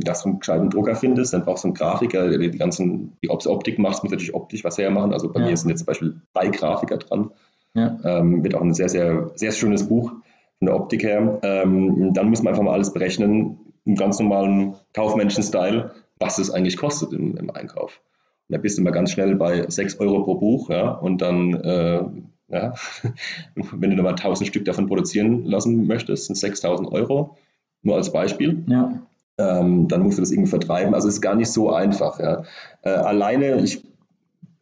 dass 0.00 0.22
du 0.22 0.30
einen 0.30 0.38
gescheiten 0.40 0.70
Drucker 0.70 0.94
findest, 0.94 1.32
dann 1.32 1.44
brauchst 1.44 1.64
du 1.64 1.68
einen 1.68 1.74
Grafiker, 1.74 2.28
der 2.28 2.38
die 2.38 2.50
ganzen, 2.50 3.16
die 3.22 3.30
Optik 3.30 3.78
macht, 3.78 4.02
muss 4.02 4.10
natürlich 4.10 4.34
optisch 4.34 4.64
was 4.64 4.78
hermachen. 4.78 5.12
Also 5.12 5.32
bei 5.32 5.40
ja. 5.40 5.46
mir 5.46 5.56
sind 5.56 5.70
jetzt 5.70 5.80
zum 5.80 5.86
Beispiel 5.86 6.20
drei 6.34 6.48
Grafiker 6.48 6.98
dran. 6.98 7.30
Ja. 7.74 7.98
Ähm, 8.04 8.42
wird 8.42 8.54
auch 8.54 8.62
ein 8.62 8.74
sehr, 8.74 8.88
sehr, 8.88 9.30
sehr 9.34 9.52
schönes 9.52 9.88
Buch 9.88 10.10
von 10.58 10.66
der 10.66 10.74
Optik 10.74 11.02
her. 11.02 11.38
Ähm, 11.42 12.12
dann 12.12 12.30
muss 12.30 12.42
man 12.42 12.52
einfach 12.52 12.64
mal 12.64 12.72
alles 12.72 12.92
berechnen, 12.92 13.58
im 13.84 13.94
ganz 13.94 14.18
normalen 14.18 14.74
kaufmännischen 14.92 15.42
Style, 15.42 15.92
was 16.18 16.38
es 16.38 16.50
eigentlich 16.50 16.76
kostet 16.76 17.12
im, 17.12 17.36
im 17.36 17.50
Einkauf. 17.50 18.00
Und 18.48 18.54
da 18.56 18.58
bist 18.58 18.78
du 18.78 18.82
mal 18.82 18.90
ganz 18.90 19.12
schnell 19.12 19.36
bei 19.36 19.68
6 19.68 20.00
Euro 20.00 20.24
pro 20.24 20.34
Buch, 20.34 20.70
ja, 20.70 20.90
und 20.90 21.22
dann, 21.22 21.54
äh, 21.54 22.04
ja, 22.48 22.74
wenn 23.54 23.90
du 23.90 23.96
nochmal 23.96 24.12
1000 24.12 24.48
Stück 24.48 24.64
davon 24.64 24.86
produzieren 24.86 25.44
lassen 25.44 25.86
möchtest, 25.86 26.26
sind 26.26 26.36
6000 26.36 26.90
Euro, 26.92 27.36
nur 27.82 27.96
als 27.96 28.12
Beispiel. 28.12 28.64
Ja 28.66 29.02
ähm, 29.38 29.88
dann 29.88 30.02
musst 30.02 30.18
du 30.18 30.22
das 30.22 30.30
irgendwie 30.30 30.50
vertreiben. 30.50 30.94
Also 30.94 31.08
es 31.08 31.14
ist 31.14 31.20
gar 31.20 31.34
nicht 31.34 31.50
so 31.50 31.72
einfach. 31.72 32.18
Ja. 32.18 32.42
Äh, 32.82 32.90
alleine, 32.90 33.60
ich 33.60 33.82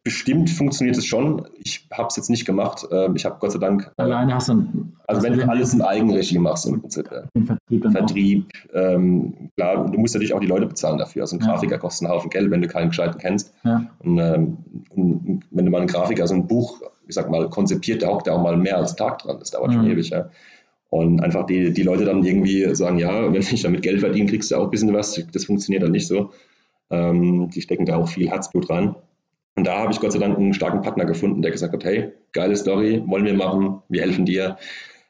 bestimmt 0.07 0.49
funktioniert 0.49 0.97
es 0.97 1.05
schon. 1.05 1.45
Ich 1.57 1.85
habe 1.91 2.07
es 2.07 2.15
jetzt 2.15 2.29
nicht 2.29 2.45
gemacht. 2.45 2.87
Ähm, 2.91 3.17
ich 3.17 3.25
habe 3.25 3.35
Gott 3.39 3.51
sei 3.51 3.59
Dank. 3.59 3.91
Äh, 3.97 4.03
Alleine 4.03 4.35
hast 4.35 4.47
du. 4.47 4.65
Also 5.05 5.21
wenn 5.21 5.37
du 5.37 5.49
alles 5.49 5.73
in 5.73 5.81
Eigenregie 5.81 6.39
machst 6.39 6.65
im 6.65 6.79
Prinzip. 6.79 7.09
Den 7.35 7.45
Vertrieb, 7.45 7.83
dann 7.83 7.91
Vertrieb 7.91 8.49
ähm, 8.73 9.49
klar, 9.57 9.83
und 9.83 9.93
du 9.93 9.99
musst 9.99 10.15
natürlich 10.15 10.33
auch 10.33 10.39
die 10.39 10.47
Leute 10.47 10.65
bezahlen 10.65 10.97
dafür. 10.97 11.23
Also 11.23 11.35
ein 11.35 11.41
ja. 11.41 11.47
Grafiker 11.47 11.77
kostet 11.77 12.07
einen 12.07 12.15
Haufen 12.15 12.29
Geld, 12.29 12.49
wenn 12.51 12.61
du 12.61 12.69
keinen 12.69 12.87
gescheiten 12.87 13.19
kennst. 13.19 13.53
Ja. 13.65 13.85
Und, 13.99 14.17
ähm, 14.17 14.57
und, 14.91 15.43
wenn 15.51 15.65
du 15.65 15.71
mal 15.71 15.79
einen 15.79 15.87
Grafiker, 15.87 16.25
so 16.25 16.35
ein 16.35 16.47
Buch, 16.47 16.81
ich 17.05 17.15
sag 17.15 17.29
mal, 17.29 17.49
konzipiert, 17.49 18.01
der 18.01 18.09
hockt 18.09 18.27
da 18.27 18.31
auch 18.31 18.41
mal 18.41 18.55
mehr 18.55 18.77
als 18.77 18.95
Tag 18.95 19.17
dran. 19.19 19.37
Das 19.39 19.51
dauert 19.51 19.71
mhm. 19.71 19.75
schon 19.75 19.87
ewig, 19.87 20.09
ja. 20.09 20.29
Und 20.89 21.19
einfach 21.21 21.45
die, 21.45 21.73
die 21.73 21.83
Leute 21.83 22.05
dann 22.05 22.23
irgendwie 22.23 22.73
sagen, 22.73 22.97
ja, 22.97 23.31
wenn 23.31 23.41
ich 23.41 23.61
damit 23.61 23.81
Geld 23.81 23.99
verdiene, 23.99 24.29
kriegst 24.29 24.51
du 24.51 24.55
auch 24.55 24.65
ein 24.65 24.69
bisschen 24.69 24.93
was. 24.93 25.21
Das 25.33 25.45
funktioniert 25.45 25.83
dann 25.83 25.91
nicht 25.91 26.07
so. 26.07 26.31
Ähm, 26.89 27.49
die 27.53 27.61
stecken 27.61 27.85
da 27.85 27.97
auch 27.97 28.07
viel 28.07 28.29
Herzblut 28.29 28.69
rein. 28.69 28.95
Und 29.55 29.65
da 29.65 29.79
habe 29.79 29.91
ich 29.91 29.99
Gott 29.99 30.13
sei 30.13 30.19
Dank 30.19 30.37
einen 30.37 30.53
starken 30.53 30.81
Partner 30.81 31.05
gefunden, 31.05 31.41
der 31.41 31.51
gesagt 31.51 31.73
hat, 31.73 31.83
hey, 31.83 32.11
geile 32.31 32.55
Story, 32.55 33.03
wollen 33.07 33.25
wir 33.25 33.33
machen, 33.33 33.81
wir 33.89 34.01
helfen 34.01 34.25
dir. 34.25 34.57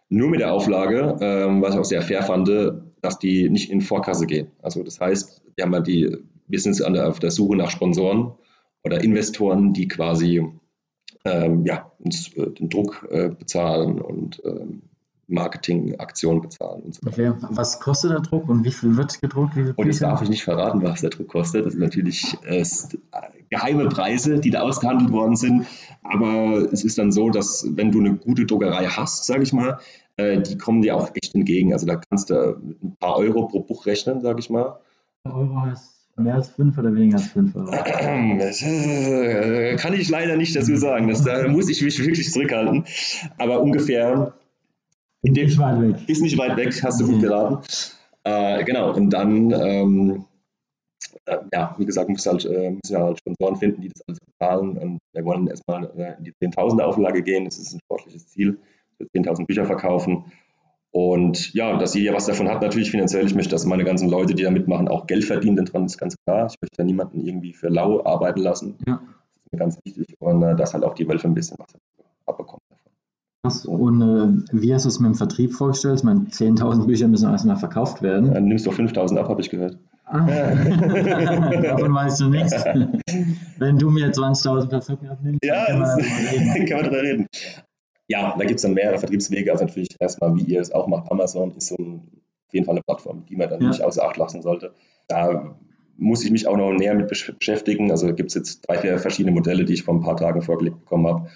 Nur 0.10 0.30
mit 0.30 0.40
der 0.40 0.54
Auflage, 0.54 1.18
ähm, 1.20 1.62
was 1.62 1.74
ich 1.74 1.80
auch 1.80 1.86
sehr 1.86 2.02
fair 2.02 2.24
fand, 2.24 2.50
dass 3.02 3.20
die 3.20 3.50
nicht 3.50 3.70
in 3.70 3.82
Vorkasse 3.82 4.26
gehen. 4.26 4.48
Also 4.62 4.84
das 4.84 5.00
heißt, 5.00 5.44
wir 5.56 5.66
haben 5.66 5.74
ja 5.74 5.82
die, 5.82 6.18
wir 6.48 6.60
sind 6.60 6.80
der, 6.80 7.10
auf 7.10 7.20
der 7.20 7.32
Suche 7.32 7.58
nach 7.58 7.70
Sponsoren 7.70 8.32
oder 8.84 9.04
Investoren, 9.04 9.74
die 9.74 9.88
quasi 9.88 10.42
ähm, 11.26 11.66
ja, 11.66 11.92
uns 12.00 12.34
äh, 12.38 12.50
den 12.52 12.70
Druck 12.70 13.06
äh, 13.12 13.30
bezahlen 13.30 14.02
und 14.02 14.42
ähm, 14.46 14.82
Marketingaktionen 15.28 16.42
bezahlen 16.42 16.84
und 16.84 16.96
so 16.96 17.02
Okay, 17.08 17.34
was 17.52 17.80
kostet 17.80 18.12
der 18.12 18.22
Druck 18.22 18.48
und 18.48 18.64
wie 18.64 18.72
viel 18.72 18.96
wird 18.96 19.20
gedruckt? 19.20 19.58
und 19.58 19.88
das 19.88 20.00
darf 20.00 20.22
ich 20.22 20.30
nicht 20.30 20.44
verraten, 20.44 20.82
was 20.82 21.02
der 21.02 21.10
Druck 21.10 21.28
kostet. 21.28 21.66
Das 21.66 21.74
sind 21.74 21.82
natürlich 21.82 22.38
äh, 22.46 22.64
geheime 23.50 23.90
Preise, 23.90 24.40
die 24.40 24.50
da 24.50 24.62
ausgehandelt 24.62 25.12
worden 25.12 25.36
sind. 25.36 25.66
Aber 26.04 26.72
es 26.72 26.84
ist 26.84 26.98
dann 26.98 27.12
so, 27.12 27.30
dass 27.30 27.68
wenn 27.76 27.92
du 27.92 28.00
eine 28.00 28.16
gute 28.16 28.46
Druckerei 28.46 28.86
hast, 28.86 29.26
sage 29.26 29.44
ich 29.44 29.52
mal, 29.52 29.80
äh, 30.16 30.42
die 30.42 30.58
kommen 30.58 30.82
dir 30.82 30.96
auch 30.96 31.10
echt 31.14 31.36
entgegen. 31.36 31.74
Also 31.74 31.86
da 31.86 31.98
kannst 32.10 32.30
du 32.30 32.56
ein 32.56 32.96
paar 33.00 33.18
Euro 33.18 33.48
pro 33.48 33.60
Buch 33.62 33.86
rechnen, 33.86 34.22
sage 34.22 34.40
ich 34.40 34.50
mal. 34.50 34.80
Euro 35.26 35.62
heißt 35.62 35.98
Mehr 36.20 36.34
als 36.34 36.50
fünf 36.50 36.76
oder 36.80 36.94
weniger 36.96 37.18
als 37.18 37.28
fünf 37.28 37.56
Euro? 37.56 37.72
Äh, 38.60 39.76
kann 39.76 39.94
ich 39.94 40.10
leider 40.10 40.36
nicht 40.36 40.56
dazu 40.56 40.76
sagen. 40.76 41.08
Das, 41.08 41.24
da 41.24 41.48
muss 41.48 41.70
ich 41.70 41.82
mich 41.84 42.00
wirklich 42.00 42.32
zurückhalten. 42.32 42.86
Aber 43.38 43.62
ungefähr 43.62 44.34
ist 45.28 45.36
nicht 45.36 45.58
weit 45.60 45.82
weg. 45.82 45.96
Ist 46.08 46.22
nicht 46.22 46.38
weit 46.38 46.58
weg, 46.58 46.84
hast 46.84 47.02
du 47.02 47.08
gut 47.08 47.22
geraten. 47.22 47.60
Äh, 48.24 48.64
genau, 48.66 48.94
und 48.94 49.10
dann, 49.10 49.52
ähm, 49.52 50.26
äh, 51.26 51.38
ja, 51.54 51.76
wie 51.78 51.86
gesagt, 51.86 52.10
muss 52.10 52.26
halt, 52.26 52.46
äh, 52.46 52.72
müssen 52.72 52.82
wir 52.90 53.00
halt 53.00 53.20
Sponsoren 53.20 53.56
finden, 53.56 53.82
die 53.82 53.90
das 53.90 54.02
alles 54.08 54.20
bezahlen. 54.20 54.78
Und 54.78 55.00
wir 55.14 55.26
wollen 55.26 55.48
erstmal 55.48 55.86
äh, 55.98 56.18
in 56.18 56.26
die 56.26 56.34
10.000 56.34 56.82
Auflage 56.82 57.22
gehen. 57.24 57.46
Das 57.46 57.58
ist 57.58 57.74
ein 57.74 57.80
sportliches 57.80 58.28
Ziel. 58.28 58.60
10.000 59.16 59.46
Bücher 59.46 59.66
verkaufen. 59.66 60.26
Und 60.92 61.54
ja, 61.54 61.78
dass 61.78 61.94
jeder 61.94 62.14
was 62.14 62.26
davon 62.26 62.50
hat, 62.50 62.62
natürlich 62.62 62.92
finanziell. 62.92 63.26
Ich 63.26 63.36
möchte, 63.36 63.52
dass 63.52 63.66
meine 63.66 63.84
ganzen 63.84 64.10
Leute, 64.10 64.34
die 64.34 64.44
da 64.44 64.52
mitmachen, 64.52 64.88
auch 64.88 65.06
Geld 65.06 65.26
verdienen 65.26 65.66
dran, 65.66 65.86
ist 65.86 65.98
ganz 65.98 66.16
klar. 66.26 66.48
Ich 66.48 66.56
möchte 66.62 66.78
ja 66.80 66.84
niemanden 66.84 67.22
irgendwie 67.26 67.54
für 67.54 67.70
lau 67.70 68.04
arbeiten 68.04 68.40
lassen. 68.40 68.76
Ja. 68.88 68.96
Das 68.96 69.38
ist 69.38 69.54
mir 69.54 69.60
ganz 69.60 69.80
wichtig. 69.84 70.16
Und 70.20 70.44
äh, 70.44 70.56
dass 70.56 70.74
halt 70.74 70.84
auch 70.84 70.96
die 70.96 71.08
Wölfe 71.08 71.28
ein 71.28 71.34
bisschen 71.34 71.58
was 71.60 71.68
abbekommen. 72.26 72.67
Und 73.66 74.02
äh, 74.02 74.44
wie 74.52 74.74
hast 74.74 74.86
du 74.86 74.90
es 74.90 75.00
mit 75.00 75.12
dem 75.12 75.16
Vertrieb 75.16 75.54
vorgestellt? 75.54 76.00
Ich 76.00 76.04
meine, 76.04 76.22
10.000 76.22 76.86
Bücher 76.86 77.08
müssen 77.08 77.30
erstmal 77.30 77.58
verkauft 77.58 78.02
werden. 78.02 78.34
Dann 78.34 78.46
nimmst 78.46 78.66
du 78.66 78.72
5.000 78.72 79.18
ab, 79.18 79.30
habe 79.30 79.42
ich 79.42 79.50
gehört. 79.50 79.78
Ah. 80.06 80.26
Davon 81.62 81.94
weißt 81.94 82.22
du 82.22 82.30
nichts. 82.30 82.54
Wenn 83.58 83.78
du 83.78 83.90
mir 83.90 84.12
20.000 84.12 84.70
Verzocken 84.70 85.10
abnimmst, 85.10 85.44
ja, 85.44 85.66
kann 85.66 85.80
man, 85.80 86.00
reden. 86.00 86.66
kann 86.66 86.78
man 86.78 86.86
darüber 86.86 87.04
reden. 87.04 87.28
Ja, 88.08 88.36
da 88.38 88.46
gibt 88.46 88.58
es 88.58 88.62
dann 88.62 88.74
mehrere 88.74 88.98
Vertriebswege. 88.98 89.52
Also 89.52 89.66
natürlich 89.66 89.90
erstmal, 90.00 90.36
wie 90.38 90.44
ihr 90.44 90.62
es 90.62 90.72
auch 90.72 90.88
macht, 90.88 91.12
Amazon 91.12 91.52
ist 91.58 91.68
so 91.68 91.76
ein, 91.76 92.02
auf 92.48 92.54
jeden 92.54 92.66
Fall 92.66 92.76
eine 92.76 92.84
Plattform, 92.84 93.26
die 93.26 93.36
man 93.36 93.50
dann 93.50 93.62
ja. 93.62 93.68
nicht 93.68 93.82
außer 93.82 94.04
Acht 94.04 94.16
lassen 94.16 94.42
sollte. 94.42 94.74
Da 95.10 95.58
muss 95.98 96.24
ich 96.24 96.32
mich 96.32 96.48
auch 96.48 96.56
noch 96.56 96.72
näher 96.72 96.96
mit 96.96 97.10
beschäftigen. 97.10 97.92
Also 97.92 98.14
gibt 98.14 98.30
es 98.30 98.36
jetzt 98.36 98.62
drei, 98.62 98.78
vier 98.78 99.00
verschiedene 99.00 99.34
Modelle, 99.34 99.66
die 99.66 99.74
ich 99.74 99.84
vor 99.84 99.96
ein 99.96 100.02
paar 100.02 100.16
Tagen 100.16 100.42
vorgelegt 100.42 100.80
bekommen 100.80 101.08
habe. 101.08 101.30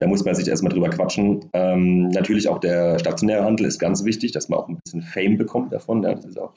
Da 0.00 0.06
muss 0.06 0.24
man 0.24 0.34
sich 0.34 0.48
erstmal 0.48 0.72
drüber 0.72 0.90
quatschen. 0.90 1.46
Ähm, 1.52 2.08
natürlich 2.08 2.48
auch 2.48 2.58
der 2.58 2.98
stationäre 2.98 3.44
Handel 3.44 3.66
ist 3.66 3.78
ganz 3.78 4.04
wichtig, 4.04 4.32
dass 4.32 4.48
man 4.48 4.58
auch 4.58 4.68
ein 4.68 4.78
bisschen 4.84 5.02
Fame 5.02 5.36
bekommt 5.36 5.72
davon. 5.72 6.02
Ja. 6.02 6.14
Das 6.14 6.24
ist 6.24 6.38
auch, 6.38 6.52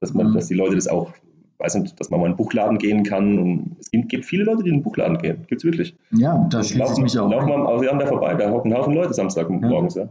dass, 0.00 0.12
man, 0.12 0.30
mhm. 0.30 0.34
dass 0.34 0.48
die 0.48 0.54
Leute 0.54 0.74
das 0.74 0.86
auch, 0.86 1.12
weiß 1.58 1.76
nicht, 1.76 1.98
dass 1.98 2.10
man 2.10 2.20
mal 2.20 2.26
in 2.26 2.32
einen 2.32 2.36
Buchladen 2.36 2.78
gehen 2.78 3.02
kann. 3.02 3.38
Und 3.38 3.76
es 3.80 3.90
gibt 3.90 4.24
viele 4.24 4.44
Leute, 4.44 4.62
die 4.62 4.68
in 4.68 4.76
den 4.76 4.82
Buchladen 4.82 5.18
gehen. 5.18 5.44
Gibt 5.48 5.60
es 5.60 5.64
wirklich. 5.64 5.96
Ja, 6.12 6.46
da 6.50 6.62
schließe 6.62 6.92
ich 6.94 7.02
mich 7.02 7.18
auch. 7.18 7.30
Laufen 7.30 7.48
mal 7.48 7.54
am 7.54 7.66
Ausland 7.66 8.02
da 8.02 8.06
vorbei, 8.06 8.34
da 8.34 8.50
hocken 8.50 8.72
ein 8.72 8.78
Haufen 8.78 8.94
Leute 8.94 9.14
Samstagmorgens. 9.14 9.94
Ja. 9.94 10.02
ja. 10.02 10.08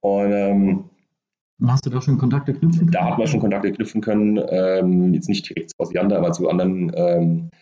Und 0.00 0.32
ähm, 0.32 0.84
Hast 1.64 1.86
du 1.86 1.90
da 1.90 2.02
schon 2.02 2.18
Kontakte 2.18 2.52
knüpfen 2.52 2.80
können? 2.80 2.92
Da 2.92 3.10
hat 3.10 3.18
man 3.18 3.26
schon 3.26 3.40
Kontakte 3.40 3.72
knüpfen 3.72 4.02
können. 4.02 4.38
Ähm, 4.50 5.14
jetzt 5.14 5.28
nicht 5.28 5.48
direkt 5.48 5.70
zu 5.70 5.76
Osiander, 5.78 6.18
aber 6.18 6.32
zu 6.32 6.48
anderen 6.50 6.92
ähm, 6.94 7.50
äh, 7.50 7.56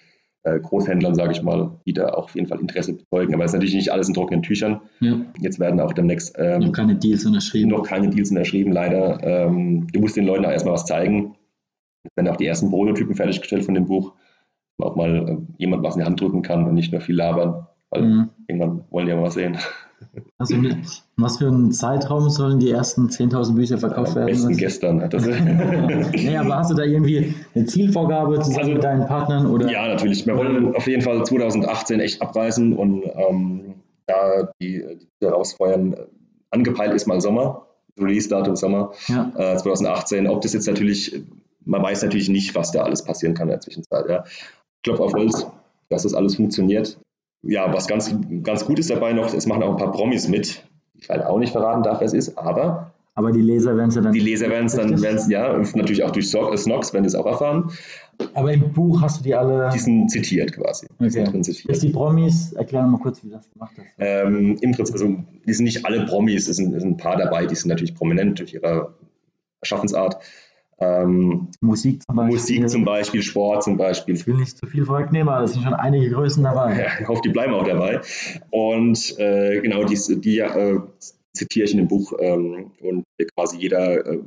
Großhändlern, 0.44 1.14
sage 1.14 1.32
ich 1.32 1.42
mal, 1.42 1.70
die 1.86 1.94
da 1.94 2.08
auch 2.10 2.24
auf 2.24 2.34
jeden 2.34 2.46
Fall 2.46 2.60
Interesse 2.60 2.92
bezeugen. 2.92 3.34
Aber 3.34 3.44
es 3.44 3.50
ist 3.50 3.54
natürlich 3.54 3.74
nicht 3.74 3.92
alles 3.92 4.08
in 4.08 4.14
trockenen 4.14 4.42
Tüchern. 4.42 4.80
Ja. 5.00 5.20
Jetzt 5.40 5.58
werden 5.58 5.80
auch 5.80 5.92
demnächst 5.92 6.34
ähm, 6.38 6.60
noch 6.60 6.72
keine 6.72 6.96
Deals 6.96 7.24
unterschrieben. 7.24 7.70
Noch 7.70 7.82
keine 7.82 8.10
Deals 8.10 8.30
unterschrieben, 8.30 8.72
leider. 8.72 9.22
Ähm, 9.22 9.86
du 9.92 10.00
musst 10.00 10.16
den 10.16 10.26
Leuten 10.26 10.44
auch 10.44 10.50
erstmal 10.50 10.74
was 10.74 10.84
zeigen. 10.84 11.34
Es 12.02 12.16
werden 12.16 12.28
auch 12.28 12.36
die 12.36 12.46
ersten 12.46 12.70
Prototypen 12.70 13.14
fertiggestellt 13.14 13.64
von 13.64 13.74
dem 13.74 13.86
Buch. 13.86 14.12
Auch 14.78 14.96
mal 14.96 15.28
äh, 15.28 15.36
jemand 15.56 15.82
was 15.82 15.94
in 15.94 16.00
die 16.00 16.06
Hand 16.06 16.20
drücken 16.20 16.42
kann 16.42 16.64
und 16.66 16.74
nicht 16.74 16.92
nur 16.92 17.00
viel 17.00 17.16
labern. 17.16 17.66
Weil 17.90 18.02
mhm. 18.02 18.30
irgendwann 18.46 18.84
wollen 18.90 19.06
die 19.06 19.10
ja 19.10 19.16
mal 19.16 19.24
was 19.24 19.34
sehen. 19.34 19.56
Also 20.38 20.56
was 21.16 21.38
für 21.38 21.48
einen 21.48 21.72
Zeitraum 21.72 22.28
sollen 22.28 22.58
die 22.58 22.70
ersten 22.70 23.08
10.000 23.08 23.54
Bücher 23.54 23.78
verkauft 23.78 24.14
werden? 24.14 24.28
Am 24.28 24.34
besten 24.34 24.56
gestern. 24.56 24.98
nee, 26.12 26.36
aber 26.36 26.56
hast 26.56 26.70
du 26.70 26.74
da 26.74 26.84
irgendwie 26.84 27.34
eine 27.54 27.66
Zielvorgabe 27.66 28.40
zusammen 28.40 28.58
also, 28.58 28.72
mit 28.72 28.84
deinen 28.84 29.06
Partnern? 29.06 29.46
Oder? 29.46 29.70
Ja, 29.70 29.86
natürlich. 29.86 30.26
Wir 30.26 30.36
wollen 30.36 30.74
auf 30.74 30.86
jeden 30.86 31.02
Fall 31.02 31.24
2018 31.24 32.00
echt 32.00 32.20
abreißen 32.20 32.72
und 32.76 33.04
ähm, 33.04 33.74
da 34.06 34.48
die, 34.60 34.84
die 35.20 35.26
rausfeuern. 35.26 35.96
Angepeilt 36.50 36.94
ist 36.94 37.06
mal 37.06 37.20
Sommer, 37.20 37.66
Release-Datum 37.98 38.56
Sommer 38.56 38.92
ja. 39.08 39.32
äh, 39.36 39.56
2018. 39.56 40.26
Ob 40.28 40.40
das 40.40 40.52
jetzt 40.52 40.66
natürlich, 40.66 41.22
man 41.64 41.82
weiß 41.82 42.02
natürlich 42.02 42.28
nicht, 42.28 42.54
was 42.54 42.70
da 42.70 42.82
alles 42.82 43.02
passieren 43.02 43.34
kann 43.34 43.48
in 43.48 43.52
der 43.52 43.60
Zwischenzeit. 43.60 44.08
Ja. 44.08 44.24
Klopf 44.84 45.00
auf 45.00 45.12
Holz, 45.14 45.46
dass 45.88 46.02
das 46.04 46.14
alles 46.14 46.36
funktioniert 46.36 46.98
ja, 47.46 47.72
was 47.72 47.86
ganz, 47.86 48.14
ganz 48.42 48.64
gut 48.64 48.78
ist 48.78 48.90
dabei 48.90 49.12
noch, 49.12 49.32
es 49.32 49.46
machen 49.46 49.62
auch 49.62 49.72
ein 49.72 49.76
paar 49.76 49.92
Promis 49.92 50.28
mit. 50.28 50.64
Ich 50.98 51.08
leider 51.08 51.28
auch 51.28 51.38
nicht 51.38 51.52
verraten 51.52 51.82
darf, 51.82 52.00
wer 52.00 52.06
es 52.06 52.12
ist, 52.12 52.38
aber. 52.38 52.92
Aber 53.16 53.30
die 53.30 53.42
Leser 53.42 53.76
werden 53.76 53.90
es 53.90 53.94
ja 53.94 54.00
dann. 54.00 54.12
Die 54.12 54.20
Leser 54.20 54.50
werden 54.50 54.66
es 54.66 54.74
dann, 54.74 55.00
werden's, 55.00 55.28
ja, 55.28 55.56
natürlich 55.74 56.02
auch 56.02 56.10
durch 56.10 56.28
Snox, 56.28 56.92
wenn 56.92 57.04
es 57.04 57.14
auch 57.14 57.26
erfahren. 57.26 57.70
Aber 58.34 58.52
im 58.52 58.72
Buch 58.72 59.00
hast 59.02 59.20
du 59.20 59.24
die 59.24 59.34
alle. 59.34 59.70
Die 59.72 59.78
sind 59.78 60.10
zitiert 60.10 60.52
quasi. 60.52 60.86
Okay. 60.98 61.10
Sind 61.10 61.32
drin 61.32 61.44
zitiert. 61.44 61.68
Jetzt 61.68 61.82
die 61.82 61.90
Promis, 61.90 62.52
erklär 62.54 62.82
mal 62.82 62.98
kurz, 62.98 63.22
wie 63.22 63.30
das 63.30 63.48
gemacht 63.50 63.72
ist. 63.76 63.84
Ähm, 63.98 64.56
Im 64.60 64.72
Prinzip, 64.72 64.94
also, 64.94 65.14
die 65.46 65.52
sind 65.52 65.64
nicht 65.64 65.84
alle 65.86 66.06
Promis, 66.06 66.48
es 66.48 66.56
sind, 66.56 66.74
es 66.74 66.82
sind 66.82 66.92
ein 66.92 66.96
paar 66.96 67.16
dabei, 67.16 67.46
die 67.46 67.54
sind 67.54 67.68
natürlich 67.68 67.94
prominent 67.94 68.38
durch 68.40 68.54
ihre 68.54 68.94
Schaffensart. 69.62 70.16
Ähm, 70.84 71.48
Musik 71.60 72.02
zum 72.04 72.16
Beispiel. 72.16 72.36
Musik 72.38 72.68
zum 72.68 72.84
Beispiel, 72.84 73.22
Sport 73.22 73.64
zum 73.64 73.76
Beispiel. 73.76 74.14
Ich 74.14 74.26
will 74.26 74.36
nicht 74.36 74.56
zu 74.58 74.66
viel 74.66 74.84
vorwegnehmen, 74.84 75.28
aber 75.28 75.44
es 75.44 75.52
sind 75.52 75.62
schon 75.62 75.74
einige 75.74 76.10
Größen 76.10 76.42
dabei. 76.42 76.78
Ja, 76.78 76.86
ich 77.00 77.08
hoffe, 77.08 77.22
die 77.24 77.30
bleiben 77.30 77.54
auch 77.54 77.66
dabei. 77.66 78.00
Und 78.50 79.18
äh, 79.18 79.60
genau, 79.60 79.84
die, 79.84 79.98
die 80.20 80.38
äh, 80.38 80.80
zitiere 81.32 81.64
ich 81.66 81.72
in 81.72 81.78
dem 81.78 81.88
Buch 81.88 82.12
ähm, 82.20 82.72
und 82.80 83.04
quasi 83.34 83.58
jeder, 83.58 84.06
äh, 84.06 84.18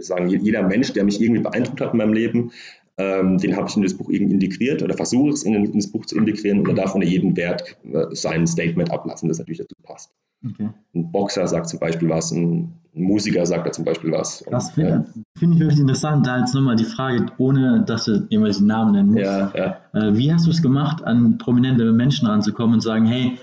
sagen, 0.00 0.28
jeder 0.28 0.62
Mensch, 0.62 0.92
der 0.92 1.04
mich 1.04 1.20
irgendwie 1.20 1.42
beeindruckt 1.42 1.80
hat 1.80 1.92
in 1.92 1.98
meinem 1.98 2.12
Leben, 2.14 2.52
ähm, 2.96 3.38
den 3.38 3.56
habe 3.56 3.68
ich 3.68 3.76
in 3.76 3.82
das 3.82 3.94
Buch 3.94 4.08
irgendwie 4.08 4.34
integriert 4.34 4.82
oder 4.82 4.94
versuche 4.94 5.30
es 5.30 5.42
in, 5.42 5.54
in, 5.54 5.72
das 5.72 5.90
Buch 5.90 6.06
zu 6.06 6.16
integrieren 6.16 6.60
und 6.60 6.68
er 6.68 6.74
darf 6.74 6.94
unter 6.94 7.06
jedem 7.06 7.36
Wert 7.36 7.76
äh, 7.92 8.06
sein 8.14 8.46
Statement 8.46 8.92
ablassen, 8.92 9.28
das 9.28 9.38
natürlich 9.38 9.58
dazu 9.58 9.74
passt. 9.82 10.10
Okay. 10.46 10.70
Ein 10.94 11.12
Boxer 11.12 11.46
sagt 11.46 11.68
zum 11.68 11.80
Beispiel 11.80 12.08
was, 12.08 12.30
ein, 12.30 12.72
Musiker 12.94 13.44
sagt 13.44 13.66
da 13.66 13.72
zum 13.72 13.84
Beispiel 13.84 14.12
was. 14.12 14.44
Das 14.50 14.70
finde 14.70 15.04
find 15.36 15.54
ich 15.54 15.60
wirklich 15.60 15.80
interessant. 15.80 16.26
Da 16.26 16.38
jetzt 16.38 16.54
nochmal 16.54 16.76
die 16.76 16.84
Frage, 16.84 17.26
ohne 17.38 17.84
dass 17.84 18.04
du 18.04 18.26
irgendwelche 18.28 18.64
Namen 18.64 18.92
nennen 18.92 19.10
musst. 19.10 19.24
Ja, 19.24 19.52
ja. 19.54 19.76
Äh, 20.00 20.16
wie 20.16 20.32
hast 20.32 20.46
du 20.46 20.50
es 20.50 20.62
gemacht, 20.62 21.02
an 21.04 21.36
prominente 21.38 21.92
Menschen 21.92 22.28
ranzukommen 22.28 22.74
und 22.74 22.80
sagen, 22.80 23.04
hey, 23.06 23.36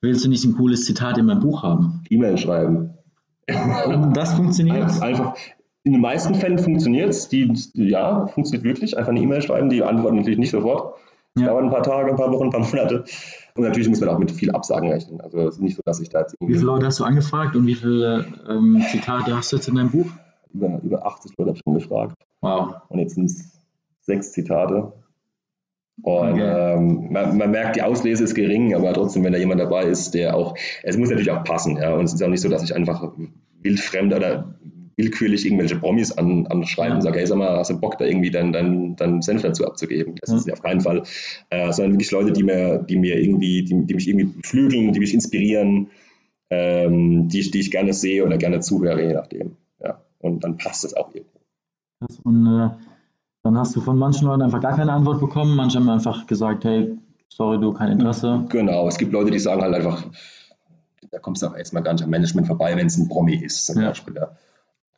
willst 0.00 0.24
du 0.24 0.30
nicht 0.30 0.44
ein 0.44 0.54
cooles 0.54 0.86
Zitat 0.86 1.18
in 1.18 1.26
meinem 1.26 1.40
Buch 1.40 1.62
haben? 1.62 2.02
E-Mail 2.08 2.38
schreiben. 2.38 2.94
Und 3.86 4.16
das 4.16 4.32
funktioniert? 4.32 5.02
Einfach, 5.02 5.34
in 5.82 5.92
den 5.92 6.00
meisten 6.00 6.34
Fällen 6.34 6.58
funktioniert 6.58 7.10
es. 7.10 7.28
Die, 7.28 7.52
ja, 7.74 8.26
funktioniert 8.28 8.64
wirklich. 8.64 8.96
Einfach 8.96 9.10
eine 9.10 9.20
E-Mail 9.20 9.42
schreiben, 9.42 9.68
die 9.68 9.82
antworten 9.82 10.16
natürlich 10.16 10.38
nicht 10.38 10.50
sofort. 10.50 10.94
Ja. 11.36 11.46
dauert 11.46 11.64
ein 11.64 11.70
paar 11.70 11.82
Tage, 11.82 12.10
ein 12.10 12.16
paar 12.16 12.30
Wochen, 12.32 12.44
ein 12.44 12.50
paar 12.50 12.60
Monate. 12.60 13.04
Und 13.56 13.62
natürlich 13.62 13.88
muss 13.88 14.00
man 14.00 14.08
auch 14.08 14.18
mit 14.18 14.32
viel 14.32 14.50
Absagen 14.50 14.90
rechnen. 14.90 15.20
Also 15.20 15.46
es 15.46 15.56
ist 15.56 15.60
nicht 15.60 15.76
so, 15.76 15.82
dass 15.84 16.00
ich 16.00 16.08
da 16.08 16.20
jetzt 16.20 16.34
Wie 16.40 16.54
viele 16.54 16.66
Leute 16.66 16.86
hast 16.86 16.98
du 16.98 17.04
angefragt 17.04 17.54
und 17.54 17.66
wie 17.66 17.76
viele 17.76 18.26
ähm, 18.48 18.82
Zitate 18.90 19.36
hast 19.36 19.52
du 19.52 19.56
jetzt 19.56 19.68
in 19.68 19.76
deinem 19.76 19.90
Buch? 19.90 20.06
Über, 20.52 20.80
über 20.82 21.06
80 21.06 21.32
Leute 21.38 21.50
habe 21.50 21.58
ich 21.58 21.62
schon 21.64 21.74
gefragt. 21.74 22.16
Wow. 22.40 22.74
Und 22.88 22.98
jetzt 22.98 23.14
sind 23.14 23.26
es 23.26 23.60
sechs 24.00 24.32
Zitate. 24.32 24.92
Und 26.02 26.32
okay. 26.32 26.74
ähm, 26.74 27.12
man, 27.12 27.36
man, 27.36 27.50
merkt, 27.52 27.76
die 27.76 27.82
Auslese 27.82 28.24
ist 28.24 28.34
gering, 28.34 28.74
aber 28.74 28.92
trotzdem, 28.92 29.22
wenn 29.22 29.32
da 29.32 29.38
jemand 29.38 29.60
dabei 29.60 29.84
ist, 29.84 30.12
der 30.14 30.34
auch, 30.34 30.56
es 30.82 30.96
muss 30.96 31.10
natürlich 31.10 31.30
auch 31.30 31.44
passen, 31.44 31.76
ja. 31.76 31.94
Und 31.94 32.04
es 32.06 32.14
ist 32.14 32.22
auch 32.22 32.28
nicht 32.28 32.40
so, 32.40 32.48
dass 32.48 32.64
ich 32.64 32.74
einfach 32.74 33.12
wildfremd 33.62 34.12
oder 34.12 34.56
willkürlich 34.96 35.44
irgendwelche 35.44 35.76
Promis 35.76 36.12
an, 36.12 36.46
anschreiben 36.46 36.92
ja. 36.92 36.96
und 36.96 37.02
sage, 37.02 37.18
hey, 37.18 37.26
sag 37.26 37.38
mal, 37.38 37.56
hast 37.56 37.70
du 37.70 37.80
Bock, 37.80 37.98
da 37.98 38.04
irgendwie 38.04 38.30
deinen 38.30 38.52
dein, 38.52 38.96
dein 38.96 39.22
Senf 39.22 39.42
dazu 39.42 39.66
abzugeben? 39.66 40.14
Das 40.20 40.30
ja. 40.30 40.36
ist 40.36 40.52
auf 40.52 40.62
keinen 40.62 40.80
Fall. 40.80 41.02
Äh, 41.50 41.72
sondern 41.72 41.92
wirklich 41.92 42.10
Leute, 42.10 42.32
die 42.32 42.42
mir, 42.42 42.78
die 42.78 42.96
mir 42.96 43.18
irgendwie, 43.20 43.64
die, 43.64 43.84
die 43.86 43.94
mich 43.94 44.08
irgendwie 44.08 44.42
flügeln, 44.42 44.92
die 44.92 45.00
mich 45.00 45.14
inspirieren, 45.14 45.88
ähm, 46.50 47.28
die, 47.28 47.50
die 47.50 47.60
ich 47.60 47.70
gerne 47.70 47.92
sehe 47.92 48.24
oder 48.24 48.36
gerne 48.38 48.60
zuhöre, 48.60 49.06
je 49.06 49.14
nachdem. 49.14 49.56
Ja. 49.82 50.00
Und 50.20 50.44
dann 50.44 50.56
passt 50.56 50.84
das 50.84 50.94
auch 50.94 51.14
irgendwo. 51.14 51.40
Und 52.22 52.46
äh, 52.46 52.70
dann 53.42 53.58
hast 53.58 53.76
du 53.76 53.80
von 53.80 53.98
manchen 53.98 54.26
Leuten 54.26 54.42
einfach 54.42 54.60
gar 54.60 54.76
keine 54.76 54.92
Antwort 54.92 55.20
bekommen. 55.20 55.56
Manche 55.56 55.78
haben 55.78 55.88
einfach 55.88 56.26
gesagt, 56.26 56.64
hey, 56.64 56.96
sorry, 57.28 57.60
du, 57.60 57.72
kein 57.72 57.92
Interesse. 57.92 58.44
Genau, 58.48 58.88
es 58.88 58.98
gibt 58.98 59.12
Leute, 59.12 59.30
die 59.30 59.38
sagen 59.38 59.62
halt 59.62 59.74
einfach, 59.74 60.06
da 61.10 61.18
kommst 61.18 61.42
du 61.42 61.46
auch 61.46 61.56
erstmal 61.56 61.82
gar 61.82 61.92
nicht 61.92 62.02
am 62.02 62.10
Management 62.10 62.46
vorbei, 62.46 62.76
wenn 62.76 62.86
es 62.86 62.96
ein 62.96 63.08
Promi 63.08 63.36
ist, 63.36 63.66
zum 63.66 63.80
ja. 63.80 63.88
Beispiel. 63.88 64.14
Ja. 64.16 64.36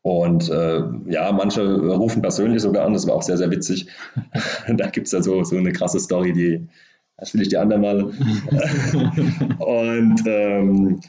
Und 0.06 0.48
äh, 0.50 0.82
ja, 1.08 1.32
manche 1.32 1.80
rufen 1.80 2.22
persönlich 2.22 2.62
sogar 2.62 2.86
an, 2.86 2.92
das 2.92 3.08
war 3.08 3.16
auch 3.16 3.22
sehr, 3.22 3.36
sehr 3.36 3.50
witzig. 3.50 3.88
da 4.76 4.86
gibt 4.86 5.08
es 5.08 5.12
ja 5.12 5.20
so, 5.20 5.42
so 5.42 5.56
eine 5.56 5.72
krasse 5.72 5.98
Story, 5.98 6.32
die 6.32 6.64
erzähle 7.16 7.42
ich 7.42 7.48
dir 7.48 7.60
andermal. 7.60 8.04
und 9.58 10.22
ähm, 10.24 11.00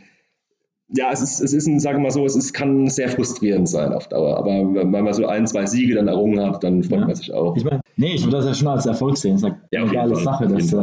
ja, 0.87 1.11
es 1.11 1.21
ist, 1.21 1.41
es 1.41 1.53
ist 1.53 1.67
ein, 1.67 1.79
sagen 1.79 1.99
wir 1.99 2.05
mal 2.05 2.09
so, 2.09 2.25
es 2.25 2.35
ist, 2.35 2.53
kann 2.53 2.87
sehr 2.87 3.09
frustrierend 3.09 3.69
sein 3.69 3.93
auf 3.93 4.07
Dauer. 4.07 4.35
Aber 4.35 4.49
wenn 4.49 4.89
man 4.89 5.13
so 5.13 5.27
ein, 5.27 5.45
zwei 5.45 5.67
Siege 5.67 5.93
dann 5.93 6.07
errungen 6.07 6.43
hat, 6.43 6.63
dann 6.63 6.81
freut 6.81 7.01
ja. 7.01 7.05
man 7.05 7.15
sich 7.15 7.31
auch. 7.31 7.55
Ich 7.55 7.65
meine, 7.65 7.81
nee, 7.97 8.15
ich 8.15 8.23
würde 8.23 8.37
das 8.37 8.45
ja 8.47 8.53
schon 8.55 8.67
als 8.69 8.87
Erfolg 8.87 9.15
sehen. 9.15 9.33
Das 9.39 9.43
ist 9.43 9.57
ja, 9.69 9.83
eine 9.83 9.91
geile 9.91 10.15
Sache. 10.15 10.47
Dass, 10.47 10.73
äh, 10.73 10.77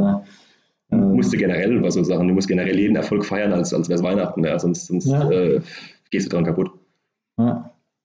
du 0.90 0.96
musst 0.98 1.32
du 1.32 1.36
generell 1.36 1.72
über 1.72 1.90
so 1.90 2.04
Sachen, 2.04 2.28
du 2.28 2.34
musst 2.34 2.46
generell 2.46 2.78
jeden 2.78 2.94
Erfolg 2.94 3.26
feiern, 3.26 3.52
als, 3.52 3.74
als 3.74 3.88
wäre 3.88 3.98
es 3.98 4.04
Weihnachten. 4.04 4.44
Ja, 4.44 4.56
sonst 4.56 4.86
sonst 4.86 5.06
ja. 5.06 5.28
Äh, 5.28 5.60
gehst 6.12 6.26
du 6.26 6.30
dran 6.30 6.44
kaputt. 6.44 6.70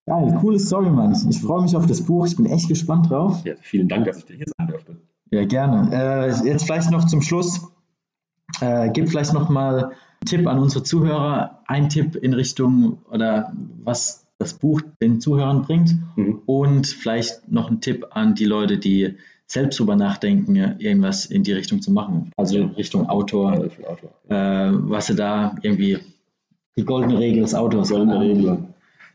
Geil, 0.09 0.35
coole 0.41 0.57
Story, 0.57 0.89
Mann. 0.89 1.15
Ich 1.29 1.39
freue 1.39 1.61
mich 1.61 1.75
auf 1.75 1.85
das 1.85 2.01
Buch. 2.01 2.25
Ich 2.25 2.35
bin 2.35 2.47
echt 2.47 2.67
gespannt 2.67 3.11
drauf. 3.11 3.45
Ja, 3.45 3.53
vielen 3.61 3.87
Dank, 3.87 4.07
dass 4.07 4.17
ich 4.17 4.25
dir 4.25 4.37
hier 4.37 4.47
sein 4.57 4.67
durfte. 4.67 4.97
Ja, 5.29 5.45
gerne. 5.45 5.87
Äh, 5.93 6.47
jetzt 6.47 6.63
vielleicht 6.63 6.89
noch 6.89 7.05
zum 7.05 7.21
Schluss. 7.21 7.71
Äh, 8.59 8.89
gib 8.91 9.07
vielleicht 9.09 9.33
noch 9.33 9.49
mal 9.49 9.83
einen 9.83 10.25
Tipp 10.25 10.47
an 10.47 10.57
unsere 10.57 10.83
Zuhörer. 10.83 11.59
Ein 11.67 11.89
Tipp 11.89 12.15
in 12.15 12.33
Richtung 12.33 12.97
oder 13.11 13.53
was 13.83 14.25
das 14.39 14.55
Buch 14.55 14.81
den 14.99 15.21
Zuhörern 15.21 15.61
bringt. 15.61 15.95
Mhm. 16.15 16.41
Und 16.47 16.87
vielleicht 16.87 17.51
noch 17.51 17.69
ein 17.69 17.79
Tipp 17.79 18.07
an 18.09 18.33
die 18.33 18.45
Leute, 18.45 18.79
die 18.79 19.13
selbst 19.45 19.79
drüber 19.79 19.95
nachdenken, 19.95 20.55
irgendwas 20.55 21.27
in 21.27 21.43
die 21.43 21.53
Richtung 21.53 21.83
zu 21.83 21.91
machen. 21.91 22.31
Also 22.35 22.65
Richtung 22.65 23.07
Autor. 23.07 23.53
Ja, 23.53 23.87
Autor. 23.87 24.09
Äh, 24.27 24.71
was 24.89 25.05
sie 25.05 25.15
da 25.15 25.55
irgendwie 25.61 25.99
die 26.75 26.83
goldene 26.83 27.19
Regel 27.19 27.43
des 27.43 27.53
Autors. 27.53 27.89
Goldene 27.91 28.19
Regel 28.19 28.68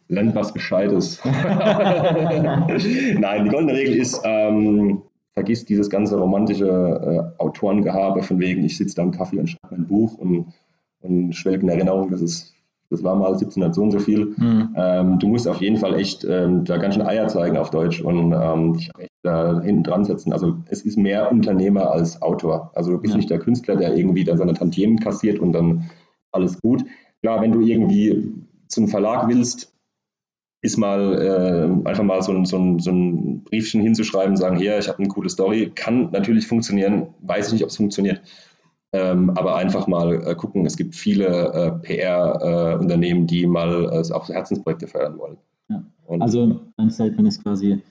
lernt 0.08 0.34
was 0.34 0.52
Gescheites. 0.52 1.20
Nein, 1.24 2.66
die 3.44 3.50
goldene 3.50 3.74
Regel 3.74 3.96
ist, 3.96 4.20
ähm, 4.24 5.02
vergiss 5.32 5.64
dieses 5.64 5.90
ganze 5.90 6.18
romantische 6.18 6.68
äh, 6.68 7.42
Autorengehabe 7.42 8.22
von 8.22 8.38
wegen, 8.38 8.64
ich 8.64 8.76
sitze 8.76 8.96
da 8.96 9.02
im 9.02 9.10
Kaffee 9.10 9.38
und 9.38 9.48
schreibe 9.48 9.76
mein 9.76 9.86
Buch 9.86 10.16
und, 10.18 10.52
und 11.00 11.32
schwelge 11.32 11.62
in 11.62 11.68
Erinnerung, 11.68 12.10
das 12.10 12.22
ist 12.22 12.54
das 12.90 13.02
war 13.02 13.16
mal 13.16 13.32
1700 13.32 13.74
so 13.74 13.82
und 13.82 13.90
so 13.90 13.98
viel. 13.98 14.26
Mhm. 14.36 14.74
Ähm, 14.76 15.18
du 15.18 15.26
musst 15.26 15.48
auf 15.48 15.60
jeden 15.60 15.78
Fall 15.78 15.94
echt 15.94 16.24
ähm, 16.24 16.64
da 16.64 16.76
ganz 16.76 16.94
schön 16.94 17.04
Eier 17.04 17.26
zeigen 17.26 17.56
auf 17.56 17.70
Deutsch 17.70 18.00
und 18.00 18.32
ähm, 18.32 18.74
dich 18.74 18.90
echt 18.98 19.10
da 19.22 19.60
hinten 19.62 19.82
dran 19.82 20.04
setzen. 20.04 20.32
Also 20.32 20.58
es 20.68 20.82
ist 20.82 20.96
mehr 20.96 21.32
Unternehmer 21.32 21.90
als 21.90 22.22
Autor. 22.22 22.70
Also 22.74 22.92
du 22.92 22.98
bist 22.98 23.14
ja. 23.14 23.16
nicht 23.16 23.30
der 23.30 23.40
Künstler, 23.40 23.76
der 23.76 23.96
irgendwie 23.96 24.22
dann 24.22 24.38
seine 24.38 24.54
Tantiemen 24.54 25.00
kassiert 25.00 25.40
und 25.40 25.52
dann 25.52 25.90
alles 26.30 26.60
gut. 26.60 26.84
Klar, 27.22 27.40
wenn 27.40 27.52
du 27.52 27.62
irgendwie 27.62 28.32
zum 28.68 28.86
Verlag 28.86 29.28
willst, 29.28 29.73
ist 30.64 30.78
mal 30.78 31.12
äh, 31.84 31.88
einfach 31.88 32.02
mal 32.02 32.22
so 32.22 32.32
ein, 32.32 32.46
so, 32.46 32.56
ein, 32.56 32.78
so 32.78 32.90
ein 32.90 33.44
Briefchen 33.44 33.82
hinzuschreiben, 33.82 34.34
sagen, 34.34 34.56
hier, 34.56 34.78
ich 34.78 34.88
habe 34.88 34.98
eine 34.98 35.08
coole 35.08 35.28
Story, 35.28 35.70
kann 35.74 36.10
natürlich 36.10 36.46
funktionieren, 36.46 37.08
weiß 37.20 37.48
ich 37.48 37.52
nicht, 37.52 37.64
ob 37.64 37.68
es 37.68 37.76
funktioniert. 37.76 38.22
Ähm, 38.94 39.28
aber 39.36 39.56
einfach 39.56 39.86
mal 39.88 40.26
äh, 40.26 40.34
gucken, 40.34 40.64
es 40.64 40.78
gibt 40.78 40.94
viele 40.94 41.26
äh, 41.26 41.70
PR-Unternehmen, 41.86 43.26
die 43.26 43.46
mal 43.46 43.90
äh, 43.92 44.12
auch 44.14 44.26
Herzensprojekte 44.26 44.86
fördern 44.86 45.18
wollen. 45.18 45.36
Ja. 45.68 45.82
also 46.20 46.60
ein 46.78 46.90
Statement 46.90 47.28
ist 47.28 47.42
quasi, 47.42 47.82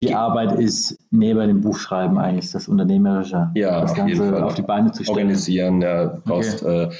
die 0.00 0.14
Arbeit 0.14 0.60
ist 0.60 0.96
neben 1.10 1.40
dem 1.40 1.60
Buchschreiben 1.60 2.18
eigentlich 2.18 2.52
das 2.52 2.68
Unternehmerische, 2.68 3.50
ja, 3.56 3.80
das 3.80 3.94
Ganze 3.94 4.44
auf 4.44 4.54
die 4.54 4.62
Beine 4.62 4.92
zu 4.92 5.02
stellen. 5.02 5.18
Organisieren, 5.18 5.82
ja, 5.82 6.20
brauchst 6.24 6.62
okay. 6.62 6.90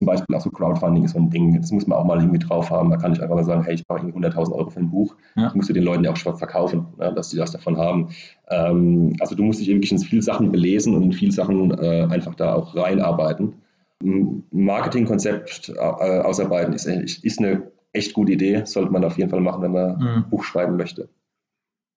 Äh, 0.00 0.04
zum 0.04 0.06
Beispiel 0.06 0.36
auch 0.36 0.40
so 0.40 0.50
Crowdfunding 0.50 1.04
ist 1.04 1.12
so 1.12 1.18
ein 1.18 1.30
Ding, 1.30 1.60
das 1.60 1.70
muss 1.70 1.86
man 1.86 1.98
auch 1.98 2.04
mal 2.04 2.18
irgendwie 2.18 2.38
drauf 2.38 2.70
haben. 2.70 2.90
Da 2.90 2.96
kann 2.96 3.12
ich 3.12 3.22
einfach 3.22 3.34
mal 3.34 3.44
sagen, 3.44 3.62
hey, 3.62 3.74
ich 3.74 3.86
brauche 3.86 4.06
100.000 4.06 4.52
Euro 4.52 4.70
für 4.70 4.80
ein 4.80 4.90
Buch. 4.90 5.14
Ja. 5.36 5.52
Musst 5.54 5.68
du 5.68 5.72
den 5.72 5.84
Leuten 5.84 6.04
ja 6.04 6.12
auch 6.12 6.16
schon 6.16 6.36
verkaufen, 6.36 6.86
ne, 6.98 7.12
dass 7.14 7.30
die 7.30 7.36
das 7.36 7.52
davon 7.52 7.76
haben. 7.76 8.10
Ähm, 8.50 9.16
also 9.20 9.34
du 9.34 9.42
musst 9.42 9.60
dich 9.60 9.68
wirklich 9.68 9.92
in 9.92 9.98
viele 9.98 10.22
Sachen 10.22 10.50
belesen 10.52 10.94
und 10.94 11.02
in 11.02 11.12
viele 11.12 11.32
Sachen 11.32 11.70
äh, 11.78 12.06
einfach 12.10 12.34
da 12.34 12.54
auch 12.54 12.74
reinarbeiten. 12.74 13.54
Ein 14.02 14.44
Marketingkonzept 14.50 15.70
äh, 15.70 15.78
ausarbeiten 15.78 16.74
ist, 16.74 16.86
ist 16.86 17.38
eine 17.38 17.70
echt 17.92 18.12
gute 18.12 18.32
Idee, 18.32 18.62
sollte 18.64 18.92
man 18.92 19.04
auf 19.04 19.16
jeden 19.16 19.30
Fall 19.30 19.40
machen, 19.40 19.62
wenn 19.62 19.72
man 19.72 19.96
mhm. 19.96 20.06
ein 20.06 20.30
Buch 20.30 20.44
schreiben 20.44 20.76
möchte. 20.76 21.08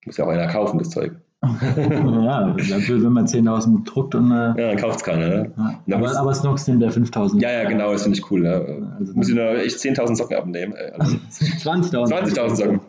Muss 0.06 0.16
ja 0.16 0.24
auch 0.24 0.30
einer 0.30 0.46
kaufen, 0.46 0.78
das 0.78 0.90
Zeug. 0.90 1.16
ja, 1.42 2.56
wenn 2.56 3.12
man 3.12 3.26
10.000 3.26 3.84
druckt 3.84 4.14
und. 4.16 4.32
Äh, 4.32 4.34
ja, 4.34 4.54
dann 4.54 4.76
kauft 4.76 4.96
es 4.96 5.04
keiner. 5.04 5.28
Ne? 5.28 5.52
Ja, 5.86 5.96
aber, 5.96 6.18
aber 6.18 6.34
Snox 6.34 6.66
nimmt 6.66 6.82
der 6.82 6.90
5.000. 6.90 7.40
Ja, 7.40 7.52
ja, 7.52 7.68
genau, 7.68 7.92
das 7.92 8.02
finde 8.02 8.18
ich 8.18 8.30
cool. 8.30 8.40
Ne? 8.40 8.92
Also 8.98 9.12
Muss 9.14 9.28
ich 9.28 9.36
nur 9.36 9.56
echt 9.56 9.76
10.000 9.76 10.16
Socken 10.16 10.36
abnehmen. 10.36 10.74
Also 10.98 11.16
20.000. 11.30 12.08
20.000 12.08 12.56
Socken. 12.56 12.80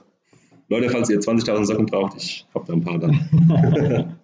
Leute, 0.69 0.89
falls 0.89 1.09
ihr 1.11 1.19
20.000 1.19 1.65
Socken 1.65 1.85
braucht, 1.85 2.17
ich 2.17 2.47
habe 2.55 2.65
da 2.65 2.73
ein 2.73 2.81
paar 2.81 2.97
dann. 2.97 3.19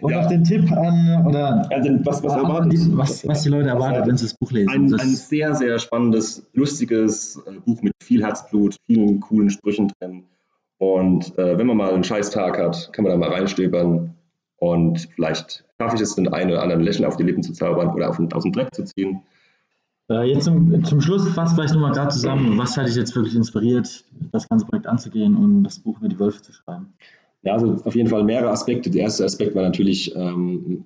Und 0.00 0.12
ja. 0.12 0.22
noch 0.22 0.28
den 0.28 0.44
Tipp 0.44 0.70
an, 0.70 1.26
oder 1.26 1.68
also, 1.72 1.90
was, 2.04 2.22
was, 2.22 2.32
erwartet, 2.32 2.72
die, 2.72 2.96
was, 2.96 3.26
was 3.26 3.42
die 3.42 3.48
Leute 3.48 3.70
erwartet, 3.70 4.06
wenn 4.06 4.16
sie 4.16 4.26
das 4.26 4.34
Buch 4.34 4.52
lesen. 4.52 4.70
Ein, 4.70 4.94
ein 4.94 5.08
sehr, 5.08 5.56
sehr 5.56 5.76
spannendes, 5.80 6.48
lustiges 6.52 7.42
äh, 7.46 7.58
Buch 7.66 7.82
mit 7.82 7.92
viel 8.00 8.22
Herzblut, 8.24 8.76
vielen 8.86 9.18
coolen 9.18 9.50
Sprüchen 9.50 9.90
drin 9.98 10.22
und 10.78 11.36
äh, 11.38 11.58
wenn 11.58 11.66
man 11.66 11.76
mal 11.76 11.92
einen 11.92 12.04
scheiß 12.04 12.30
Tag 12.30 12.58
hat, 12.58 12.92
kann 12.92 13.04
man 13.04 13.12
da 13.12 13.18
mal 13.18 13.32
reinstöbern 13.32 14.14
und 14.56 15.08
vielleicht 15.14 15.64
schaffe 15.80 15.96
ich 15.96 16.02
es, 16.02 16.14
den 16.14 16.28
einen 16.28 16.50
oder 16.50 16.62
anderen 16.62 16.82
Lächeln 16.82 17.04
auf 17.04 17.16
die 17.16 17.24
Lippen 17.24 17.42
zu 17.42 17.52
zaubern 17.52 17.88
oder 17.94 18.10
auf, 18.10 18.20
aus 18.32 18.42
dem 18.42 18.52
Dreck 18.52 18.74
zu 18.74 18.84
ziehen. 18.84 19.22
Äh, 20.10 20.30
jetzt 20.30 20.44
zum, 20.44 20.84
zum 20.84 21.00
Schluss 21.00 21.28
fass 21.28 21.52
vielleicht 21.52 21.74
nochmal 21.74 21.92
gerade 21.92 22.08
zusammen, 22.08 22.56
was 22.56 22.76
hat 22.76 22.86
dich 22.86 22.96
jetzt 22.96 23.14
wirklich 23.14 23.34
inspiriert, 23.34 24.04
das 24.32 24.48
ganze 24.48 24.66
Projekt 24.66 24.86
anzugehen 24.86 25.36
und 25.36 25.64
das 25.64 25.78
Buch 25.80 25.98
über 25.98 26.08
die 26.08 26.18
Wölfe 26.18 26.40
zu 26.42 26.52
schreiben? 26.52 26.94
Ja, 27.42 27.52
also 27.52 27.76
auf 27.84 27.94
jeden 27.94 28.08
Fall 28.08 28.24
mehrere 28.24 28.50
Aspekte. 28.50 28.90
Der 28.90 29.02
erste 29.02 29.24
Aspekt 29.24 29.54
war 29.54 29.62
natürlich, 29.62 30.14
ähm, 30.16 30.84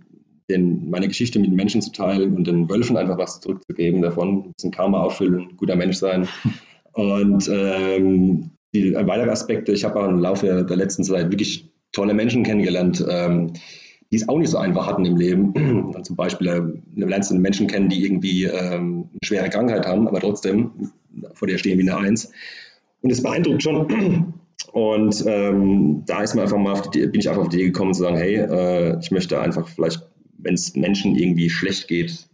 den, 0.51 0.91
meine 0.91 1.09
Geschichte 1.09 1.39
mit 1.39 1.51
den 1.51 1.57
Menschen 1.57 1.81
zu 1.81 1.93
teilen 1.93 2.37
und 2.37 2.47
den 2.47 2.69
Wölfen 2.69 2.97
einfach 2.97 3.17
was 3.17 3.41
zurückzugeben 3.41 4.03
davon, 4.03 4.39
ein 4.39 4.53
bisschen 4.53 4.71
Karma 4.71 5.01
auffüllen, 5.01 5.57
guter 5.57 5.77
Mensch 5.77 5.97
sein. 5.97 6.29
Und 6.95 7.49
ähm, 7.51 8.51
die, 8.73 8.97
ein 8.97 9.07
weiterer 9.07 9.33
Aspekt, 9.33 9.69
ich 9.69 9.85
habe 9.85 10.01
im 10.01 10.19
Laufe 10.19 10.65
der 10.65 10.77
letzten 10.77 11.05
Zeit 11.05 11.31
wirklich 11.31 11.71
tolle 11.93 12.15
Menschen 12.15 12.43
kennengelernt, 12.43 13.05
ähm, 13.09 13.53
die 14.11 14.17
es 14.17 14.29
auch 14.29 14.39
nicht 14.39 14.51
so 14.51 14.59
einfach 14.59 14.87
hatten 14.87 15.05
im 15.05 15.17
Leben. 15.17 15.95
Zum 16.03 16.17
Beispiel 16.17 16.49
äh, 16.49 17.01
lernst 17.01 17.31
du 17.31 17.35
Menschen 17.35 17.67
kennen, 17.67 17.89
die 17.89 18.05
irgendwie 18.05 18.45
ähm, 18.45 19.09
eine 19.11 19.19
schwere 19.25 19.49
Krankheit 19.49 19.87
haben, 19.87 20.09
aber 20.09 20.21
trotzdem 20.21 20.91
vor 21.35 21.49
dir 21.49 21.59
stehen 21.59 21.79
wie 21.79 21.91
eine 21.91 21.97
Eins. 21.99 22.31
Und 23.03 23.11
es 23.11 23.23
beeindruckt 23.23 23.63
schon. 23.63 24.35
Und 24.73 25.25
ähm, 25.27 26.03
da 26.07 26.23
ist 26.23 26.35
mir 26.35 26.43
einfach 26.43 26.57
mal 26.57 26.81
die, 26.95 27.07
bin 27.07 27.21
ich 27.21 27.29
einfach 27.29 27.43
auf 27.43 27.49
die 27.49 27.57
Idee 27.57 27.67
gekommen 27.67 27.93
zu 27.93 28.03
sagen, 28.03 28.17
hey, 28.17 28.37
äh, 28.37 28.99
ich 29.01 29.11
möchte 29.11 29.39
einfach 29.41 29.69
vielleicht, 29.69 30.03
wenn 30.39 30.55
es 30.55 30.75
Menschen 30.77 31.15
irgendwie 31.17 31.51
schlecht 31.51 31.89
geht 31.89 32.29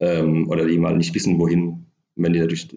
ähm, 0.00 0.48
oder 0.50 0.66
die 0.66 0.76
mal 0.76 0.96
nicht 0.96 1.14
wissen, 1.14 1.38
wohin, 1.38 1.86
wenn 2.16 2.32
die 2.32 2.40
natürlich 2.40 2.68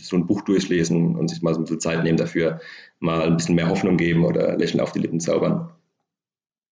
so 0.00 0.16
ein 0.16 0.26
Buch 0.26 0.42
durchlesen 0.42 1.16
und 1.16 1.28
sich 1.28 1.42
mal 1.42 1.54
so 1.54 1.60
ein 1.60 1.64
bisschen 1.64 1.80
Zeit 1.80 2.02
nehmen 2.02 2.18
dafür, 2.18 2.60
mal 3.00 3.22
ein 3.22 3.36
bisschen 3.36 3.54
mehr 3.54 3.68
Hoffnung 3.68 3.96
geben 3.96 4.24
oder 4.24 4.56
Lächeln 4.56 4.80
auf 4.80 4.92
die 4.92 5.00
Lippen 5.00 5.20
zaubern. 5.20 5.70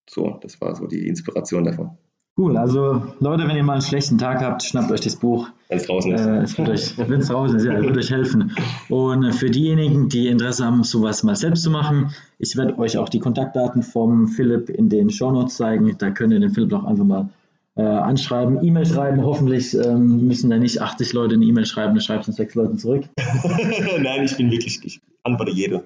So, 0.09 0.39
das 0.43 0.61
war 0.61 0.75
so 0.75 0.87
die 0.87 1.07
Inspiration 1.07 1.65
davon. 1.65 1.97
Cool, 2.37 2.57
also 2.57 3.03
Leute, 3.19 3.47
wenn 3.47 3.57
ihr 3.57 3.63
mal 3.63 3.75
einen 3.75 3.83
schlechten 3.83 4.17
Tag 4.17 4.41
habt, 4.41 4.63
schnappt 4.63 4.91
euch 4.91 5.01
das 5.01 5.17
Buch. 5.17 5.49
Wenn 5.69 5.79
es 5.79 5.87
draußen 5.87 6.13
ist. 6.13 6.27
Äh, 6.27 6.39
es 6.39 6.57
wird 6.59 6.69
euch, 6.69 6.99
wenn 6.99 7.21
es 7.21 7.29
draußen 7.29 7.57
ist, 7.57 7.65
ja, 7.65 7.75
es 7.75 7.83
wird 7.83 7.97
euch 7.97 8.11
helfen. 8.11 8.57
Und 8.89 9.35
für 9.35 9.51
diejenigen, 9.51 10.09
die 10.09 10.29
Interesse 10.29 10.65
haben, 10.65 10.83
sowas 10.85 11.23
mal 11.23 11.37
selbst 11.37 11.63
zu 11.63 11.71
machen, 11.71 12.13
ich 12.39 12.57
werde 12.57 12.79
euch 12.79 12.97
auch 12.97 13.09
die 13.09 13.19
Kontaktdaten 13.19 13.83
vom 13.83 14.27
Philipp 14.29 14.71
in 14.71 14.89
den 14.89 15.11
Shownotes 15.11 15.57
zeigen. 15.57 15.95
Da 15.99 16.11
könnt 16.11 16.33
ihr 16.33 16.41
den 16.41 16.51
Philipp 16.51 16.73
auch 16.73 16.85
einfach 16.85 17.05
mal 17.05 17.29
äh, 17.77 17.83
anschreiben, 17.83 18.63
E-Mail 18.63 18.87
schreiben. 18.87 19.25
Hoffentlich 19.25 19.75
ähm, 19.75 20.27
müssen 20.27 20.51
da 20.51 20.59
nicht 20.59 20.81
80 20.81 21.13
Leute 21.13 21.35
eine 21.35 21.45
E-Mail 21.45 21.67
schreiben, 21.67 21.95
du 21.95 22.01
schreibst 22.01 22.29
uns 22.29 22.37
sechs 22.37 22.55
Leuten 22.55 22.79
zurück. 22.79 23.05
Nein, 24.01 24.25
ich 24.25 24.37
bin 24.37 24.51
wirklich, 24.51 24.85
ich 24.85 25.01
antworte 25.23 25.53
jede. 25.53 25.85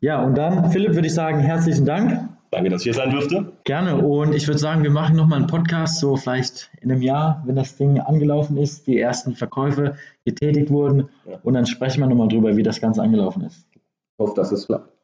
Ja, 0.00 0.22
und 0.22 0.36
dann, 0.36 0.70
Philipp, 0.70 0.94
würde 0.94 1.06
ich 1.06 1.14
sagen, 1.14 1.40
herzlichen 1.40 1.84
Dank. 1.84 2.28
Danke, 2.50 2.70
dass 2.70 2.82
ich 2.82 2.84
hier 2.84 2.94
sein 2.94 3.10
durfte. 3.10 3.52
Gerne. 3.64 3.96
Und 3.96 4.34
ich 4.34 4.46
würde 4.46 4.58
sagen, 4.58 4.82
wir 4.82 4.90
machen 4.90 5.16
nochmal 5.16 5.40
einen 5.40 5.48
Podcast, 5.48 5.98
so 5.98 6.16
vielleicht 6.16 6.70
in 6.80 6.92
einem 6.92 7.02
Jahr, 7.02 7.42
wenn 7.44 7.56
das 7.56 7.76
Ding 7.76 7.98
angelaufen 7.98 8.56
ist, 8.56 8.86
die 8.86 8.98
ersten 8.98 9.34
Verkäufe 9.34 9.96
getätigt 10.24 10.70
wurden. 10.70 11.08
Ja. 11.28 11.38
Und 11.42 11.54
dann 11.54 11.66
sprechen 11.66 12.00
wir 12.00 12.06
nochmal 12.06 12.28
drüber, 12.28 12.56
wie 12.56 12.62
das 12.62 12.80
Ganze 12.80 13.02
angelaufen 13.02 13.42
ist. 13.42 13.66
Ich 13.74 13.82
hoffe, 14.18 14.34
dass 14.36 14.52
es 14.52 14.66
klappt. 14.66 14.95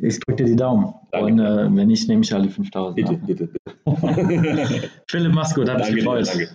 Ich 0.00 0.20
drücke 0.20 0.44
dir 0.44 0.50
die 0.50 0.56
Daumen. 0.56 0.94
Danke. 1.10 1.26
Und 1.26 1.38
äh, 1.40 1.76
wenn 1.76 1.88
nicht, 1.88 2.08
nehme 2.08 2.22
ich 2.22 2.34
alle 2.34 2.48
5000. 2.48 2.96
Bitte, 2.96 3.20
bitte, 3.26 3.48
bitte. 3.48 3.68
Philipp, 5.06 5.32
mach's 5.32 5.54
gut, 5.54 5.68
hat 5.68 5.78
mich 5.78 5.94
gefreut. 5.94 6.28
Danke. 6.28 6.48